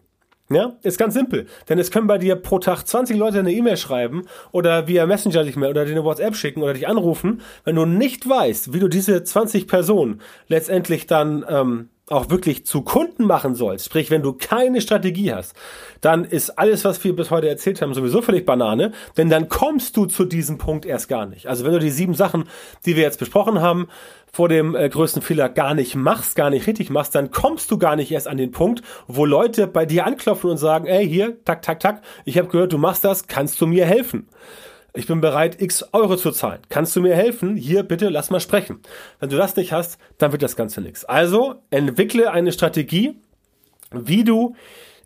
Ja, 0.49 0.77
ist 0.83 0.99
ganz 0.99 1.15
simpel. 1.15 1.47
Denn 1.69 1.79
es 1.79 1.91
können 1.91 2.07
bei 2.07 2.19
dir 2.19 2.37
pro 2.37 2.61
Tag 2.61 2.85
20 2.85 3.17
Leute 3.17 3.41
eine 3.41 3.53
E-Mail 3.53 3.77
schreiben 3.77 4.27
oder 4.53 4.87
via 4.87 5.05
Messenger 5.05 5.43
dich 5.43 5.57
mehr 5.57 5.71
oder 5.71 5.85
dir 5.85 5.91
eine 5.91 6.05
WhatsApp 6.05 6.37
schicken 6.37 6.63
oder 6.63 6.73
dich 6.73 6.87
anrufen. 6.87 7.41
Wenn 7.65 7.75
du 7.75 7.85
nicht 7.85 8.29
weißt, 8.29 8.73
wie 8.73 8.79
du 8.79 8.87
diese 8.87 9.25
20 9.25 9.67
Personen 9.67 10.21
letztendlich 10.47 11.09
dann 11.09 11.45
ähm, 11.49 11.89
auch 12.09 12.31
wirklich 12.31 12.65
zu 12.65 12.83
Kunden 12.83 13.25
machen 13.25 13.57
sollst, 13.57 13.87
sprich, 13.87 14.13
wenn 14.13 14.23
du 14.23 14.33
keine 14.33 14.81
Strategie 14.81 15.35
hast, 15.35 15.55
dann 16.01 16.25
ist 16.25 16.51
alles, 16.51 16.85
was 16.85 17.03
wir 17.03 17.17
bis 17.17 17.33
heute 17.33 17.49
erzählt 17.49 17.83
haben, 17.83 17.95
sowieso 17.95 18.23
völlig 18.23 18.47
Banane, 18.47 18.93
denn 19.17 19.29
dann 19.29 19.49
kommst 19.49 19.97
du 19.97 20.07
zu 20.07 20.25
diesem 20.25 20.57
Punkt 20.57 20.87
erst 20.87 21.09
gar 21.09 21.27
nicht. 21.27 21.49
Also 21.49 21.65
wenn 21.65 21.73
du 21.73 21.81
die 21.81 21.91
sieben 21.91 22.15
Sachen, 22.15 22.45
die 22.85 22.95
wir 22.95 23.03
jetzt 23.03 23.19
besprochen 23.19 23.61
haben, 23.61 23.89
vor 24.33 24.49
dem 24.49 24.77
äh, 24.77 24.89
größten 24.89 25.21
Fehler 25.21 25.49
gar 25.49 25.75
nicht 25.75 25.97
machst, 25.97 26.37
gar 26.37 26.51
nicht 26.51 26.69
richtig 26.69 26.91
machst, 26.91 27.17
dann 27.17 27.33
kommst 27.33 27.73
du 27.73 27.79
gar 27.79 27.97
nicht 27.97 28.13
erst 28.13 28.29
an 28.29 28.37
den 28.37 28.53
Punkt, 28.53 28.83
wo 29.09 29.25
Leute 29.25 29.67
bei 29.67 29.85
dir 29.85 30.07
anklopfen 30.07 30.51
und 30.51 30.59
sagen, 30.59 30.87
ey, 30.87 31.09
hier, 31.09 31.43
tak, 31.45 31.63
tak, 31.63 31.81
tak, 31.81 32.03
ich 32.25 32.39
habe 32.39 32.47
gehört, 32.47 32.73
du 32.73 32.79
machst 32.79 33.03
das, 33.03 33.27
kannst 33.27 33.61
du 33.61 33.67
mir 33.67 33.85
helfen? 33.85 34.29
Ich 34.97 35.07
bin 35.07 35.21
bereit, 35.21 35.61
x 35.61 35.85
Euro 35.93 36.17
zu 36.17 36.31
zahlen. 36.31 36.61
Kannst 36.71 36.97
du 36.97 37.03
mir 37.03 37.15
helfen? 37.15 37.55
Hier, 37.55 37.83
bitte, 37.83 38.09
lass 38.09 38.31
mal 38.31 38.41
sprechen. 38.41 38.81
Wenn 39.21 39.29
du 39.29 39.37
das 39.37 39.55
nicht 39.55 39.71
hast, 39.71 39.99
dann 40.17 40.33
wird 40.33 40.43
das 40.43 40.57
Ganze 40.57 40.81
nichts. 40.81 41.05
Also, 41.05 41.57
entwickle 41.69 42.31
eine 42.31 42.51
Strategie, 42.51 43.21
wie 43.93 44.25
du 44.25 44.57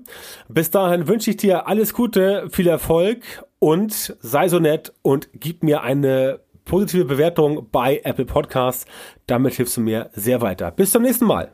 Bis 0.50 0.70
dahin 0.70 1.08
wünsche 1.08 1.30
ich 1.30 1.38
dir 1.38 1.66
alles 1.68 1.94
Gute, 1.94 2.50
viel 2.52 2.68
Erfolg 2.68 3.24
und 3.60 3.94
sei 4.20 4.50
so 4.50 4.60
nett 4.60 4.92
und 5.02 5.30
gib 5.34 5.63
mir 5.63 5.82
eine 5.82 6.42
positive 6.66 7.06
Bewertung 7.06 7.70
bei 7.72 8.02
Apple 8.04 8.26
Podcasts. 8.26 8.86
Damit 9.28 9.54
hilfst 9.54 9.78
du 9.78 9.82
mir 9.82 10.10
sehr 10.12 10.42
weiter. 10.42 10.72
Bis 10.72 10.92
zum 10.92 11.04
nächsten 11.04 11.26
Mal. 11.26 11.54